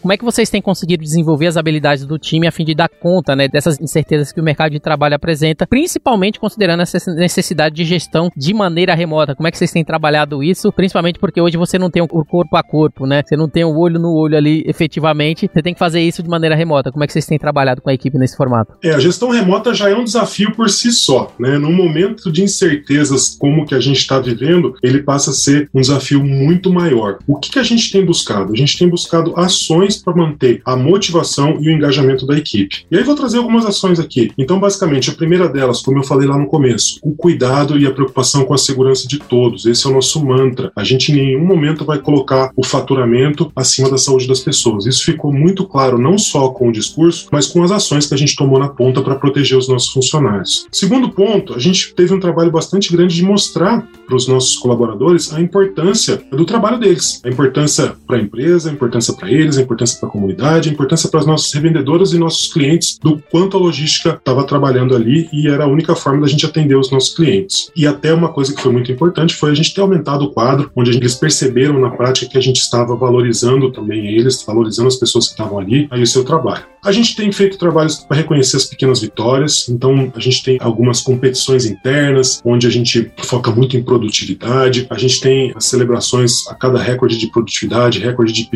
Como 0.00 0.12
é 0.12 0.16
que 0.16 0.24
vocês 0.24 0.50
têm 0.50 0.60
conseguido 0.60 1.02
desenvolver 1.02 1.46
as 1.46 1.56
habilidades 1.56 2.04
do 2.06 2.18
time 2.18 2.46
a 2.46 2.52
fim 2.52 2.64
de 2.64 2.74
dar 2.74 2.88
conta, 2.88 3.34
né, 3.36 3.48
dessas 3.48 3.80
incertezas 3.80 4.32
que 4.32 4.40
o 4.40 4.44
mercado 4.44 4.72
de 4.72 4.80
trabalho 4.80 5.14
apresenta, 5.14 5.66
principalmente 5.66 6.40
considerando 6.40 6.80
essa 6.80 6.98
necessidade 7.14 7.74
de 7.74 7.84
gestão 7.84 8.30
de 8.36 8.54
maneira 8.54 8.94
remota? 8.94 9.34
Como 9.34 9.46
é 9.46 9.50
que 9.50 9.58
vocês 9.58 9.70
têm 9.70 9.84
trabalhado 9.84 10.42
isso? 10.42 10.72
Principalmente 10.72 11.18
porque 11.18 11.40
hoje 11.40 11.56
você 11.56 11.78
não 11.78 11.90
tem 11.90 12.02
o 12.02 12.24
corpo 12.24 12.56
a 12.56 12.62
corpo, 12.62 13.06
né? 13.06 13.22
Você 13.24 13.36
não 13.36 13.48
tem 13.48 13.64
o 13.64 13.76
olho 13.76 13.98
no 13.98 14.12
olho 14.12 14.36
ali 14.36 14.62
efetivamente. 14.66 15.48
Você 15.52 15.62
tem 15.62 15.72
que 15.72 15.78
fazer 15.78 16.00
isso 16.00 16.22
de 16.22 16.28
maneira 16.28 16.54
remota. 16.54 16.90
Como 16.90 17.04
é 17.04 17.06
que 17.06 17.12
vocês 17.12 17.26
têm 17.26 17.38
trabalhado 17.38 17.80
com 17.82 17.90
a 17.90 17.94
equipe 17.94 18.18
nesse 18.18 18.36
formato? 18.36 18.74
É, 18.82 18.92
a 18.92 18.98
gestão 18.98 19.30
remota 19.30 19.74
já 19.74 19.88
é 19.88 19.94
um 19.94 20.04
desafio 20.04 20.52
por 20.52 20.68
si 20.70 20.92
só, 20.92 21.32
né? 21.38 21.58
Num 21.58 21.72
momento 21.72 22.30
de 22.30 22.42
incertezas 22.42 23.36
como 23.38 23.66
que 23.66 23.74
a 23.74 23.80
gente 23.80 23.98
está 23.98 24.18
vivendo, 24.18 24.74
ele 24.82 25.02
passa 25.02 25.30
a 25.30 25.34
ser 25.34 25.68
um 25.74 25.80
desafio 25.80 26.24
muito 26.24 26.72
maior. 26.72 27.18
O 27.26 27.36
que, 27.36 27.50
que 27.50 27.58
a 27.58 27.62
gente 27.62 27.90
tem 27.90 28.04
buscado? 28.04 28.52
A 28.52 28.56
gente 28.56 28.78
tem 28.78 28.88
buscado 28.88 29.17
ações 29.36 29.96
para 29.96 30.14
manter 30.14 30.60
a 30.64 30.76
motivação 30.76 31.58
e 31.60 31.68
o 31.68 31.72
engajamento 31.72 32.26
da 32.26 32.36
equipe. 32.36 32.84
E 32.90 32.96
aí 32.96 33.02
vou 33.02 33.14
trazer 33.14 33.38
algumas 33.38 33.64
ações 33.64 33.98
aqui. 33.98 34.30
Então, 34.38 34.58
basicamente, 34.58 35.10
a 35.10 35.14
primeira 35.14 35.48
delas, 35.48 35.82
como 35.82 35.98
eu 35.98 36.04
falei 36.04 36.28
lá 36.28 36.38
no 36.38 36.46
começo, 36.46 36.98
o 37.02 37.14
cuidado 37.14 37.78
e 37.78 37.86
a 37.86 37.90
preocupação 37.90 38.44
com 38.44 38.54
a 38.54 38.58
segurança 38.58 39.06
de 39.06 39.18
todos. 39.18 39.66
Esse 39.66 39.86
é 39.86 39.90
o 39.90 39.94
nosso 39.94 40.24
mantra. 40.24 40.72
A 40.76 40.84
gente 40.84 41.12
em 41.12 41.16
nenhum 41.16 41.44
momento 41.44 41.84
vai 41.84 41.98
colocar 41.98 42.50
o 42.56 42.64
faturamento 42.64 43.50
acima 43.54 43.90
da 43.90 43.98
saúde 43.98 44.26
das 44.26 44.40
pessoas. 44.40 44.86
Isso 44.86 45.04
ficou 45.04 45.32
muito 45.32 45.66
claro 45.66 45.98
não 45.98 46.18
só 46.18 46.48
com 46.50 46.68
o 46.68 46.72
discurso, 46.72 47.28
mas 47.30 47.46
com 47.46 47.62
as 47.62 47.70
ações 47.70 48.06
que 48.06 48.14
a 48.14 48.18
gente 48.18 48.36
tomou 48.36 48.58
na 48.58 48.68
ponta 48.68 49.02
para 49.02 49.14
proteger 49.16 49.56
os 49.58 49.68
nossos 49.68 49.92
funcionários. 49.92 50.66
Segundo 50.70 51.10
ponto, 51.10 51.54
a 51.54 51.58
gente 51.58 51.94
teve 51.94 52.14
um 52.14 52.20
trabalho 52.20 52.50
bastante 52.50 52.92
grande 52.92 53.14
de 53.14 53.22
mostrar 53.22 53.86
para 54.06 54.16
os 54.16 54.26
nossos 54.26 54.56
colaboradores 54.56 55.32
a 55.32 55.40
importância 55.40 56.22
do 56.30 56.44
trabalho 56.44 56.78
deles, 56.78 57.20
a 57.24 57.28
importância 57.28 57.94
para 58.06 58.16
a 58.16 58.20
empresa, 58.20 58.70
a 58.70 58.72
importância 58.72 59.07
para 59.14 59.30
eles, 59.30 59.58
a 59.58 59.62
importância 59.62 59.98
para 59.98 60.08
a 60.08 60.12
comunidade, 60.12 60.68
a 60.68 60.72
importância 60.72 61.08
para 61.08 61.20
as 61.20 61.26
nossas 61.26 61.52
revendedoras 61.52 62.12
e 62.12 62.18
nossos 62.18 62.52
clientes 62.52 62.98
do 63.02 63.22
quanto 63.30 63.56
a 63.56 63.60
logística 63.60 64.10
estava 64.10 64.44
trabalhando 64.44 64.94
ali 64.94 65.28
e 65.32 65.48
era 65.48 65.64
a 65.64 65.68
única 65.68 65.94
forma 65.94 66.22
da 66.22 66.28
gente 66.28 66.44
atender 66.46 66.76
os 66.76 66.90
nossos 66.90 67.14
clientes. 67.14 67.70
E 67.76 67.86
até 67.86 68.12
uma 68.12 68.28
coisa 68.28 68.54
que 68.54 68.62
foi 68.62 68.72
muito 68.72 68.90
importante 68.90 69.34
foi 69.34 69.50
a 69.50 69.54
gente 69.54 69.74
ter 69.74 69.80
aumentado 69.80 70.24
o 70.24 70.32
quadro, 70.32 70.70
onde 70.74 70.90
eles 70.90 71.14
perceberam 71.14 71.80
na 71.80 71.90
prática 71.90 72.30
que 72.30 72.38
a 72.38 72.42
gente 72.42 72.58
estava 72.58 72.94
valorizando 72.96 73.70
também 73.70 74.06
eles, 74.06 74.42
valorizando 74.42 74.88
as 74.88 74.96
pessoas 74.96 75.26
que 75.26 75.32
estavam 75.32 75.58
ali, 75.58 75.88
aí 75.90 76.02
o 76.02 76.06
seu 76.06 76.24
trabalho. 76.24 76.64
A 76.84 76.92
gente 76.92 77.16
tem 77.16 77.30
feito 77.32 77.58
trabalhos 77.58 77.96
para 77.96 78.16
reconhecer 78.16 78.56
as 78.56 78.64
pequenas 78.64 79.00
vitórias, 79.00 79.68
então 79.68 80.12
a 80.14 80.20
gente 80.20 80.42
tem 80.42 80.58
algumas 80.60 81.00
competições 81.00 81.66
internas, 81.66 82.40
onde 82.44 82.66
a 82.66 82.70
gente 82.70 83.10
foca 83.18 83.50
muito 83.50 83.76
em 83.76 83.82
produtividade, 83.82 84.86
a 84.88 84.96
gente 84.96 85.20
tem 85.20 85.52
as 85.56 85.66
celebrações 85.66 86.46
a 86.48 86.54
cada 86.54 86.78
recorde 86.78 87.18
de 87.18 87.30
produtividade, 87.30 87.98
recorde 87.98 88.32
de 88.32 88.48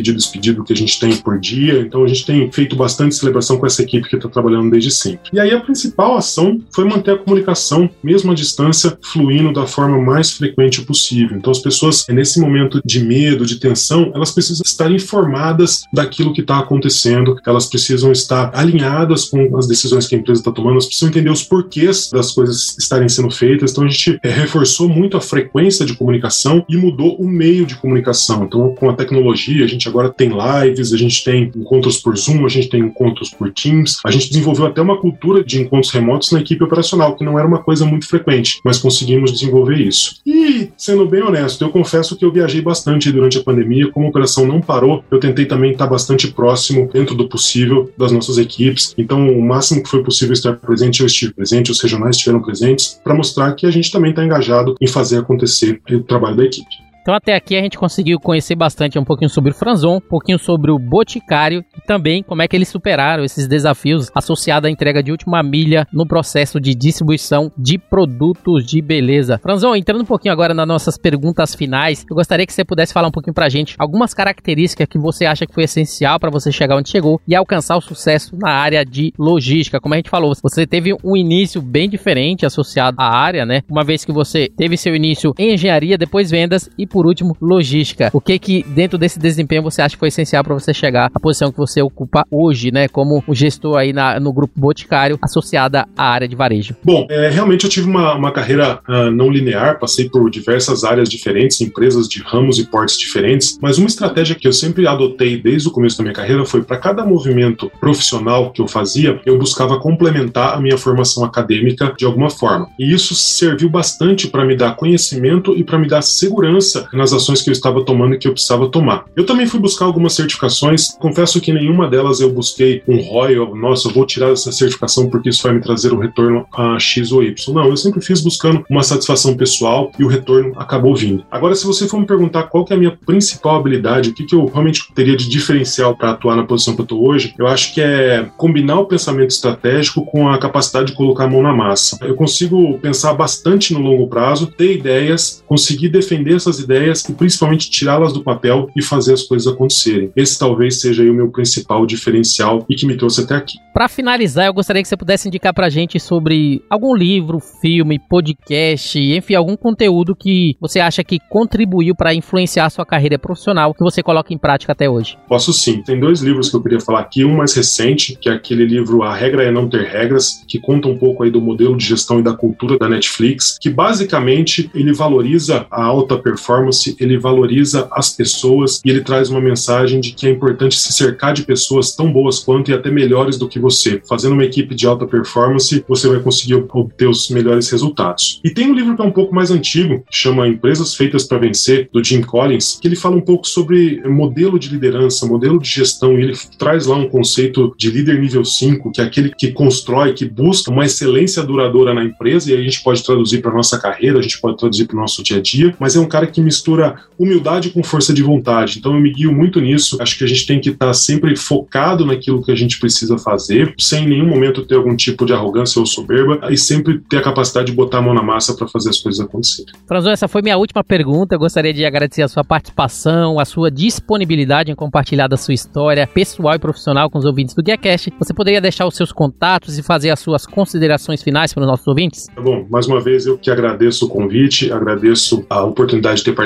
pedido 0.43 0.63
que 0.63 0.73
a 0.73 0.75
gente 0.75 0.99
tem 0.99 1.15
por 1.15 1.39
dia, 1.39 1.79
então 1.79 2.03
a 2.03 2.07
gente 2.07 2.25
tem 2.25 2.51
feito 2.51 2.75
bastante 2.75 3.15
celebração 3.15 3.57
com 3.57 3.65
essa 3.65 3.81
equipe 3.81 4.09
que 4.09 4.17
está 4.17 4.27
trabalhando 4.27 4.69
desde 4.69 4.91
sempre. 4.91 5.29
E 5.31 5.39
aí 5.39 5.53
a 5.53 5.61
principal 5.61 6.17
ação 6.17 6.59
foi 6.75 6.83
manter 6.83 7.11
a 7.11 7.17
comunicação, 7.17 7.89
mesmo 8.03 8.31
à 8.31 8.35
distância, 8.35 8.97
fluindo 9.01 9.53
da 9.53 9.65
forma 9.65 9.97
mais 9.97 10.31
frequente 10.31 10.81
possível. 10.81 11.37
Então 11.37 11.51
as 11.51 11.59
pessoas, 11.59 12.05
nesse 12.09 12.41
momento 12.41 12.81
de 12.83 13.01
medo, 13.01 13.45
de 13.45 13.57
tensão, 13.57 14.11
elas 14.13 14.31
precisam 14.31 14.63
estar 14.65 14.91
informadas 14.91 15.83
daquilo 15.93 16.33
que 16.33 16.41
está 16.41 16.59
acontecendo, 16.59 17.37
elas 17.45 17.67
precisam 17.67 18.11
estar 18.11 18.51
alinhadas 18.53 19.25
com 19.25 19.57
as 19.57 19.65
decisões 19.65 20.07
que 20.07 20.15
a 20.15 20.17
empresa 20.17 20.41
está 20.41 20.51
tomando, 20.51 20.73
elas 20.73 20.87
precisam 20.87 21.07
entender 21.07 21.29
os 21.29 21.43
porquês 21.43 22.09
das 22.11 22.33
coisas 22.33 22.75
estarem 22.77 23.07
sendo 23.07 23.31
feitas. 23.31 23.71
Então 23.71 23.85
a 23.85 23.87
gente 23.87 24.19
é, 24.21 24.29
reforçou 24.29 24.89
muito 24.89 25.15
a 25.15 25.21
frequência 25.21 25.85
de 25.85 25.95
comunicação 25.95 26.65
e 26.67 26.75
mudou 26.75 27.15
o 27.15 27.27
meio 27.27 27.65
de 27.65 27.75
comunicação. 27.75 28.43
Então, 28.43 28.75
com 28.75 28.89
a 28.89 28.93
tecnologia, 28.93 29.63
a 29.63 29.67
gente 29.67 29.87
agora 29.87 30.09
tem 30.09 30.32
lives, 30.33 30.93
a 30.93 30.97
gente 30.97 31.23
tem 31.23 31.51
encontros 31.55 31.97
por 31.97 32.17
Zoom, 32.17 32.45
a 32.45 32.49
gente 32.49 32.69
tem 32.69 32.81
encontros 32.81 33.29
por 33.29 33.51
Teams, 33.51 33.97
a 34.05 34.11
gente 34.11 34.29
desenvolveu 34.29 34.65
até 34.65 34.81
uma 34.81 34.97
cultura 34.97 35.43
de 35.43 35.61
encontros 35.61 35.91
remotos 35.91 36.31
na 36.31 36.39
equipe 36.39 36.63
operacional, 36.63 37.15
que 37.15 37.23
não 37.23 37.37
era 37.37 37.47
uma 37.47 37.59
coisa 37.59 37.85
muito 37.85 38.07
frequente, 38.07 38.59
mas 38.63 38.77
conseguimos 38.77 39.31
desenvolver 39.31 39.79
isso. 39.79 40.15
E, 40.25 40.69
sendo 40.77 41.07
bem 41.07 41.21
honesto, 41.21 41.63
eu 41.63 41.69
confesso 41.69 42.15
que 42.15 42.25
eu 42.25 42.31
viajei 42.31 42.61
bastante 42.61 43.11
durante 43.11 43.37
a 43.37 43.43
pandemia, 43.43 43.91
como 43.91 44.05
a 44.05 44.09
operação 44.09 44.45
não 44.45 44.61
parou, 44.61 45.03
eu 45.11 45.19
tentei 45.19 45.45
também 45.45 45.71
estar 45.71 45.87
bastante 45.87 46.27
próximo, 46.27 46.89
dentro 46.91 47.15
do 47.15 47.27
possível, 47.29 47.91
das 47.97 48.11
nossas 48.11 48.37
equipes. 48.37 48.93
Então, 48.97 49.29
o 49.29 49.41
máximo 49.41 49.83
que 49.83 49.89
foi 49.89 50.03
possível 50.03 50.33
estar 50.33 50.53
presente, 50.53 51.01
eu 51.01 51.07
estive 51.07 51.33
presente, 51.33 51.71
os 51.71 51.81
regionais 51.81 52.15
estiveram 52.15 52.41
presentes, 52.41 52.99
para 53.03 53.13
mostrar 53.13 53.53
que 53.53 53.65
a 53.65 53.71
gente 53.71 53.91
também 53.91 54.11
está 54.11 54.23
engajado 54.23 54.75
em 54.79 54.87
fazer 54.87 55.17
acontecer 55.17 55.81
o 55.91 55.99
trabalho 56.01 56.37
da 56.37 56.45
equipe. 56.45 56.82
Então 57.03 57.13
até 57.13 57.35
aqui 57.35 57.57
a 57.57 57.61
gente 57.61 57.77
conseguiu 57.77 58.17
conhecer 58.17 58.55
bastante 58.55 58.97
um 58.97 59.03
pouquinho 59.03 59.29
sobre 59.29 59.51
o 59.51 59.53
Franzon, 59.53 59.97
um 59.97 59.99
pouquinho 59.99 60.39
sobre 60.39 60.71
o 60.71 60.79
Boticário 60.79 61.61
e 61.77 61.81
também 61.81 62.23
como 62.23 62.41
é 62.41 62.47
que 62.47 62.55
eles 62.55 62.69
superaram 62.69 63.25
esses 63.25 63.45
desafios 63.45 64.09
associados 64.15 64.69
à 64.69 64.71
entrega 64.71 65.03
de 65.03 65.11
última 65.11 65.43
milha 65.43 65.85
no 65.91 66.07
processo 66.07 66.61
de 66.61 66.73
distribuição 66.73 67.51
de 67.57 67.77
produtos 67.77 68.65
de 68.65 68.81
beleza. 68.81 69.37
Franzon, 69.43 69.75
entrando 69.75 70.03
um 70.03 70.05
pouquinho 70.05 70.31
agora 70.31 70.53
nas 70.53 70.65
nossas 70.65 70.97
perguntas 70.97 71.53
finais, 71.53 72.05
eu 72.09 72.15
gostaria 72.15 72.45
que 72.45 72.53
você 72.53 72.63
pudesse 72.63 72.93
falar 72.93 73.09
um 73.09 73.11
pouquinho 73.11 73.33
pra 73.33 73.49
gente 73.49 73.75
algumas 73.77 74.13
características 74.13 74.87
que 74.87 74.97
você 74.97 75.25
acha 75.25 75.45
que 75.45 75.53
foi 75.53 75.65
essencial 75.65 76.17
para 76.21 76.31
você 76.31 76.53
chegar 76.53 76.77
onde 76.77 76.89
chegou 76.89 77.19
e 77.27 77.35
alcançar 77.35 77.75
o 77.75 77.81
sucesso 77.81 78.33
na 78.37 78.51
área 78.51 78.85
de 78.85 79.11
logística. 79.19 79.81
Como 79.81 79.93
a 79.93 79.97
gente 79.97 80.09
falou, 80.09 80.31
você 80.41 80.65
teve 80.65 80.95
um 81.03 81.17
início 81.17 81.61
bem 81.61 81.89
diferente 81.89 82.45
associado 82.45 82.95
à 82.97 83.13
área, 83.13 83.45
né? 83.45 83.59
Uma 83.69 83.83
vez 83.83 84.05
que 84.05 84.13
você 84.13 84.49
teve 84.55 84.77
seu 84.77 84.95
início 84.95 85.33
em 85.37 85.53
engenharia, 85.53 85.97
depois 85.97 86.31
vendas 86.31 86.69
e 86.77 86.92
por 86.93 87.07
último, 87.07 87.35
logística. 87.41 88.11
O 88.13 88.21
que 88.21 88.37
que 88.37 88.63
dentro 88.67 88.99
desse 88.99 89.17
desempenho 89.17 89.63
você 89.63 89.81
acha 89.81 89.95
que 89.95 89.99
foi 89.99 90.09
essencial 90.09 90.43
para 90.43 90.53
você 90.53 90.71
chegar 90.71 91.09
à 91.11 91.19
posição 91.19 91.51
que 91.51 91.57
você 91.57 91.81
ocupa 91.81 92.23
hoje, 92.29 92.71
né, 92.71 92.87
como 92.87 93.23
gestor 93.31 93.77
aí 93.77 93.91
na, 93.91 94.19
no 94.19 94.31
grupo 94.31 94.53
Boticário 94.55 95.17
associada 95.19 95.87
à 95.97 96.05
área 96.05 96.27
de 96.27 96.35
varejo? 96.35 96.75
Bom, 96.83 97.07
é, 97.09 97.29
realmente 97.29 97.63
eu 97.63 97.69
tive 97.69 97.89
uma, 97.89 98.13
uma 98.13 98.31
carreira 98.31 98.79
uh, 98.87 99.09
não 99.09 99.31
linear, 99.31 99.79
passei 99.79 100.07
por 100.07 100.29
diversas 100.29 100.83
áreas 100.83 101.09
diferentes, 101.09 101.59
empresas 101.61 102.07
de 102.07 102.21
ramos 102.21 102.59
e 102.59 102.65
portes 102.65 102.95
diferentes, 102.99 103.57
mas 103.59 103.79
uma 103.79 103.87
estratégia 103.87 104.35
que 104.35 104.47
eu 104.47 104.53
sempre 104.53 104.85
adotei 104.85 105.41
desde 105.41 105.67
o 105.67 105.71
começo 105.71 105.97
da 105.97 106.03
minha 106.03 106.13
carreira 106.13 106.45
foi 106.45 106.61
para 106.61 106.77
cada 106.77 107.03
movimento 107.03 107.71
profissional 107.79 108.51
que 108.51 108.61
eu 108.61 108.67
fazia, 108.67 109.19
eu 109.25 109.39
buscava 109.39 109.79
complementar 109.79 110.55
a 110.55 110.61
minha 110.61 110.77
formação 110.77 111.25
acadêmica 111.25 111.91
de 111.97 112.05
alguma 112.05 112.29
forma. 112.29 112.69
E 112.77 112.93
isso 112.93 113.15
serviu 113.15 113.67
bastante 113.67 114.27
para 114.27 114.45
me 114.45 114.55
dar 114.55 114.75
conhecimento 114.75 115.57
e 115.57 115.63
para 115.63 115.79
me 115.79 115.87
dar 115.87 116.03
segurança 116.03 116.82
nas 116.91 117.13
ações 117.13 117.41
que 117.41 117.49
eu 117.49 117.53
estava 117.53 117.83
tomando 117.83 118.15
e 118.15 118.17
que 118.17 118.27
eu 118.27 118.33
precisava 118.33 118.67
tomar. 118.69 119.05
Eu 119.15 119.25
também 119.25 119.47
fui 119.47 119.59
buscar 119.59 119.85
algumas 119.85 120.13
certificações, 120.13 120.95
confesso 120.99 121.39
que 121.39 121.53
nenhuma 121.53 121.87
delas 121.87 122.19
eu 122.19 122.31
busquei 122.31 122.81
um 122.87 122.99
ROI, 123.01 123.35
nossa, 123.55 123.87
eu 123.87 123.93
vou 123.93 124.05
tirar 124.05 124.31
essa 124.31 124.51
certificação 124.51 125.09
porque 125.09 125.29
isso 125.29 125.43
vai 125.43 125.53
me 125.53 125.61
trazer 125.61 125.93
um 125.93 125.99
retorno 125.99 126.45
a 126.53 126.77
X 126.79 127.11
ou 127.11 127.23
Y. 127.23 127.53
Não, 127.53 127.69
eu 127.69 127.77
sempre 127.77 128.01
fiz 128.01 128.21
buscando 128.21 128.63
uma 128.69 128.83
satisfação 128.83 129.35
pessoal 129.35 129.91
e 129.97 130.03
o 130.03 130.07
retorno 130.07 130.53
acabou 130.57 130.95
vindo. 130.95 131.25
Agora, 131.31 131.55
se 131.55 131.65
você 131.65 131.87
for 131.87 131.99
me 131.99 132.05
perguntar 132.05 132.43
qual 132.43 132.65
é 132.69 132.73
a 132.73 132.77
minha 132.77 132.97
principal 133.05 133.55
habilidade, 133.55 134.09
o 134.09 134.13
que, 134.13 134.25
que 134.25 134.35
eu 134.35 134.45
realmente 134.45 134.91
teria 134.93 135.15
de 135.15 135.27
diferencial 135.27 135.95
para 135.95 136.11
atuar 136.11 136.35
na 136.35 136.43
posição 136.43 136.75
que 136.75 136.81
eu 136.81 136.85
estou 136.85 137.07
hoje, 137.07 137.33
eu 137.37 137.47
acho 137.47 137.73
que 137.73 137.81
é 137.81 138.29
combinar 138.37 138.79
o 138.79 138.85
pensamento 138.85 139.31
estratégico 139.31 140.05
com 140.05 140.29
a 140.29 140.37
capacidade 140.37 140.87
de 140.87 140.93
colocar 140.93 141.25
a 141.25 141.29
mão 141.29 141.41
na 141.41 141.53
massa. 141.53 141.97
Eu 142.01 142.15
consigo 142.15 142.77
pensar 142.79 143.13
bastante 143.13 143.73
no 143.73 143.79
longo 143.79 144.07
prazo, 144.07 144.47
ter 144.47 144.75
ideias, 144.75 145.43
conseguir 145.47 145.89
defender 145.89 146.35
essas 146.35 146.59
ideias 146.59 146.72
ideias 146.73 147.07
e 147.07 147.13
principalmente 147.13 147.69
tirá-las 147.69 148.11
do 148.11 148.23
papel 148.23 148.69
e 148.75 148.81
fazer 148.81 149.13
as 149.13 149.23
coisas 149.23 149.51
acontecerem. 149.51 150.11
Esse 150.15 150.37
talvez 150.37 150.81
seja 150.81 151.03
o 151.03 151.13
meu 151.13 151.29
principal 151.31 151.85
diferencial 151.85 152.65
e 152.69 152.75
que 152.75 152.85
me 152.85 152.97
trouxe 152.97 153.21
até 153.21 153.35
aqui. 153.35 153.57
Para 153.73 153.87
finalizar, 153.87 154.45
eu 154.45 154.53
gostaria 154.53 154.81
que 154.81 154.87
você 154.87 154.97
pudesse 154.97 155.27
indicar 155.27 155.53
pra 155.53 155.69
gente 155.69 155.99
sobre 155.99 156.61
algum 156.69 156.95
livro, 156.95 157.39
filme, 157.39 157.99
podcast, 157.99 158.99
enfim, 158.99 159.35
algum 159.35 159.55
conteúdo 159.55 160.15
que 160.15 160.55
você 160.59 160.79
acha 160.79 161.03
que 161.03 161.19
contribuiu 161.29 161.95
para 161.95 162.13
influenciar 162.13 162.65
a 162.65 162.69
sua 162.69 162.85
carreira 162.85 163.17
profissional 163.17 163.73
que 163.73 163.83
você 163.83 164.03
coloca 164.03 164.33
em 164.33 164.37
prática 164.37 164.73
até 164.73 164.89
hoje. 164.89 165.17
Posso 165.27 165.51
sim. 165.53 165.81
Tem 165.81 165.99
dois 165.99 166.21
livros 166.21 166.49
que 166.49 166.55
eu 166.55 166.61
queria 166.61 166.79
falar 166.79 166.99
aqui, 166.99 167.25
um 167.25 167.35
mais 167.35 167.53
recente, 167.55 168.17
que 168.19 168.29
é 168.29 168.33
aquele 168.33 168.65
livro 168.65 169.01
A 169.03 169.15
Regra 169.15 169.43
é 169.43 169.51
Não 169.51 169.67
Ter 169.67 169.85
Regras, 169.85 170.43
que 170.47 170.59
conta 170.59 170.87
um 170.87 170.97
pouco 170.97 171.23
aí 171.23 171.31
do 171.31 171.41
modelo 171.41 171.75
de 171.75 171.85
gestão 171.85 172.19
e 172.19 172.23
da 172.23 172.33
cultura 172.33 172.77
da 172.77 172.87
Netflix, 172.87 173.57
que 173.59 173.69
basicamente 173.69 174.69
ele 174.73 174.93
valoriza 174.93 175.65
a 175.71 175.83
alta 175.83 176.17
performance 176.17 176.62
performance, 176.63 176.95
ele 176.99 177.17
valoriza 177.17 177.87
as 177.91 178.09
pessoas 178.09 178.81
e 178.83 178.89
ele 178.89 179.01
traz 179.01 179.29
uma 179.29 179.41
mensagem 179.41 179.99
de 179.99 180.11
que 180.11 180.27
é 180.27 180.29
importante 180.29 180.79
se 180.79 180.93
cercar 180.93 181.33
de 181.33 181.43
pessoas 181.43 181.95
tão 181.95 182.11
boas 182.11 182.39
quanto 182.39 182.71
e 182.71 182.73
até 182.73 182.89
melhores 182.89 183.37
do 183.37 183.47
que 183.47 183.59
você. 183.59 184.01
Fazendo 184.07 184.33
uma 184.33 184.43
equipe 184.43 184.73
de 184.73 184.87
alta 184.87 185.05
performance, 185.05 185.83
você 185.87 186.07
vai 186.07 186.19
conseguir 186.19 186.55
obter 186.55 187.07
os 187.07 187.29
melhores 187.29 187.69
resultados. 187.69 188.39
E 188.43 188.49
tem 188.49 188.69
um 188.69 188.73
livro 188.73 188.95
que 188.95 189.01
é 189.01 189.05
um 189.05 189.11
pouco 189.11 189.35
mais 189.35 189.51
antigo, 189.51 190.03
que 190.09 190.15
chama 190.15 190.47
Empresas 190.47 190.95
Feitas 190.95 191.23
para 191.25 191.37
Vencer, 191.37 191.89
do 191.91 192.03
Jim 192.03 192.21
Collins, 192.21 192.79
que 192.81 192.87
ele 192.87 192.95
fala 192.95 193.15
um 193.15 193.21
pouco 193.21 193.47
sobre 193.47 194.01
modelo 194.07 194.57
de 194.57 194.69
liderança, 194.69 195.25
modelo 195.25 195.59
de 195.59 195.69
gestão, 195.69 196.17
e 196.17 196.23
ele 196.23 196.33
traz 196.57 196.85
lá 196.85 196.95
um 196.95 197.07
conceito 197.07 197.73
de 197.77 197.89
líder 197.89 198.19
nível 198.19 198.45
5, 198.45 198.91
que 198.91 199.01
é 199.01 199.03
aquele 199.03 199.33
que 199.35 199.51
constrói, 199.51 200.13
que 200.13 200.25
busca 200.25 200.71
uma 200.71 200.85
excelência 200.85 201.43
duradoura 201.43 201.93
na 201.93 202.03
empresa, 202.03 202.51
e 202.51 202.55
a 202.55 202.61
gente 202.61 202.81
pode 202.83 203.03
traduzir 203.03 203.41
para 203.41 203.53
nossa 203.53 203.79
carreira, 203.79 204.19
a 204.19 204.21
gente 204.21 204.39
pode 204.39 204.57
traduzir 204.57 204.85
para 204.85 204.97
o 204.97 204.99
nosso 204.99 205.23
dia 205.23 205.37
a 205.37 205.41
dia, 205.41 205.75
mas 205.79 205.95
é 205.95 205.99
um 205.99 206.07
cara 206.07 206.27
que 206.27 206.41
mistura 206.53 206.95
humildade 207.17 207.71
com 207.71 207.83
força 207.83 208.13
de 208.13 208.21
vontade. 208.21 208.77
Então 208.77 208.93
eu 208.93 209.01
me 209.01 209.11
guio 209.11 209.33
muito 209.33 209.59
nisso. 209.59 209.97
Acho 209.99 210.17
que 210.17 210.23
a 210.23 210.27
gente 210.27 210.45
tem 210.45 210.59
que 210.59 210.69
estar 210.69 210.93
sempre 210.93 211.35
focado 211.35 212.05
naquilo 212.05 212.43
que 212.43 212.51
a 212.51 212.55
gente 212.55 212.79
precisa 212.79 213.17
fazer, 213.17 213.73
sem 213.79 214.03
em 214.03 214.09
nenhum 214.09 214.27
momento 214.27 214.65
ter 214.65 214.75
algum 214.75 214.95
tipo 214.95 215.25
de 215.25 215.33
arrogância 215.33 215.79
ou 215.79 215.85
soberba 215.85 216.39
e 216.51 216.57
sempre 216.57 216.99
ter 217.09 217.17
a 217.17 217.21
capacidade 217.21 217.67
de 217.67 217.71
botar 217.71 217.99
a 217.99 218.01
mão 218.01 218.13
na 218.13 218.21
massa 218.21 218.53
para 218.55 218.67
fazer 218.67 218.89
as 218.89 218.99
coisas 218.99 219.19
acontecerem. 219.19 219.73
Franzon, 219.87 220.11
essa 220.11 220.27
foi 220.27 220.41
minha 220.41 220.57
última 220.57 220.83
pergunta. 220.83 221.35
Eu 221.35 221.39
gostaria 221.39 221.73
de 221.73 221.85
agradecer 221.85 222.21
a 222.21 222.27
sua 222.27 222.43
participação, 222.43 223.39
a 223.39 223.45
sua 223.45 223.71
disponibilidade 223.71 224.71
em 224.71 224.75
compartilhar 224.75 225.27
da 225.27 225.37
sua 225.37 225.53
história 225.53 226.05
pessoal 226.05 226.55
e 226.55 226.59
profissional 226.59 227.09
com 227.09 227.17
os 227.17 227.25
ouvintes 227.25 227.55
do 227.55 227.63
GuiaCast. 227.63 228.13
Você 228.19 228.33
poderia 228.33 228.61
deixar 228.61 228.85
os 228.85 228.95
seus 228.95 229.11
contatos 229.11 229.77
e 229.79 229.83
fazer 229.83 230.09
as 230.09 230.19
suas 230.19 230.45
considerações 230.45 231.23
finais 231.23 231.53
para 231.53 231.61
os 231.61 231.67
nossos 231.67 231.87
ouvintes? 231.87 232.27
Tá 232.27 232.41
bom, 232.41 232.67
mais 232.69 232.85
uma 232.87 232.99
vez 232.99 233.25
eu 233.25 233.37
que 233.37 233.49
agradeço 233.49 234.05
o 234.05 234.09
convite, 234.09 234.71
agradeço 234.71 235.45
a 235.49 235.63
oportunidade 235.63 236.17
de 236.17 236.25
ter 236.25 236.33
participado. 236.33 236.42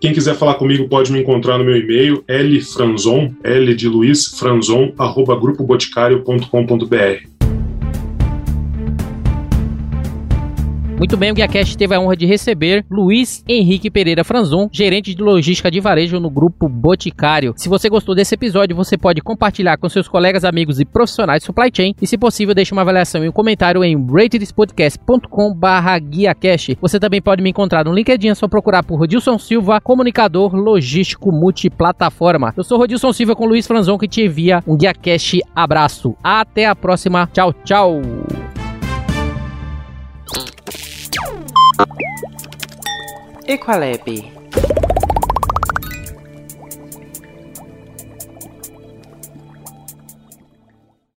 Quem 0.00 0.12
quiser 0.12 0.34
falar 0.34 0.54
comigo 0.54 0.88
pode 0.88 1.12
me 1.12 1.20
encontrar 1.20 1.58
no 1.58 1.64
meu 1.64 1.76
e-mail 1.76 2.24
lfranzon, 2.28 3.34
L 3.42 3.74
de 3.74 3.88
Luiz, 3.88 4.38
franzon, 4.38 4.92
arroba 4.98 5.36
grupoboticário.com.br. 5.36 7.33
Muito 10.96 11.16
bem, 11.16 11.32
o 11.32 11.34
GuiaCast 11.34 11.76
teve 11.76 11.92
a 11.94 12.00
honra 12.00 12.16
de 12.16 12.24
receber 12.24 12.86
Luiz 12.90 13.44
Henrique 13.48 13.90
Pereira 13.90 14.22
Franzon, 14.22 14.68
gerente 14.72 15.12
de 15.14 15.22
logística 15.22 15.70
de 15.70 15.80
varejo 15.80 16.20
no 16.20 16.30
grupo 16.30 16.68
Boticário. 16.68 17.52
Se 17.56 17.68
você 17.68 17.90
gostou 17.90 18.14
desse 18.14 18.36
episódio, 18.36 18.76
você 18.76 18.96
pode 18.96 19.20
compartilhar 19.20 19.76
com 19.76 19.88
seus 19.88 20.06
colegas, 20.08 20.44
amigos 20.44 20.78
e 20.78 20.84
profissionais 20.84 21.42
de 21.42 21.46
supply 21.46 21.68
chain 21.74 21.96
e, 22.00 22.06
se 22.06 22.16
possível, 22.16 22.54
deixe 22.54 22.72
uma 22.72 22.82
avaliação 22.82 23.24
e 23.24 23.28
um 23.28 23.32
comentário 23.32 23.82
em 23.82 23.96
ratedespodcast.com/guiacast. 24.06 26.78
Você 26.80 27.00
também 27.00 27.20
pode 27.20 27.42
me 27.42 27.50
encontrar 27.50 27.84
no 27.84 27.92
LinkedIn, 27.92 28.28
é 28.28 28.34
só 28.34 28.46
procurar 28.46 28.84
por 28.84 28.98
Rodilson 28.98 29.38
Silva, 29.38 29.80
comunicador 29.80 30.54
logístico 30.54 31.32
multiplataforma. 31.32 32.54
Eu 32.56 32.62
sou 32.62 32.78
Rodilson 32.78 33.12
Silva 33.12 33.34
com 33.34 33.46
Luiz 33.46 33.66
Franzon 33.66 33.98
que 33.98 34.06
te 34.08 34.22
envia 34.22 34.62
um 34.66 34.76
GuiaCast 34.76 35.40
abraço. 35.54 36.14
Até 36.22 36.66
a 36.66 36.76
próxima. 36.76 37.28
Tchau, 37.32 37.52
tchau. 37.64 38.00
Equalabi 43.46 44.32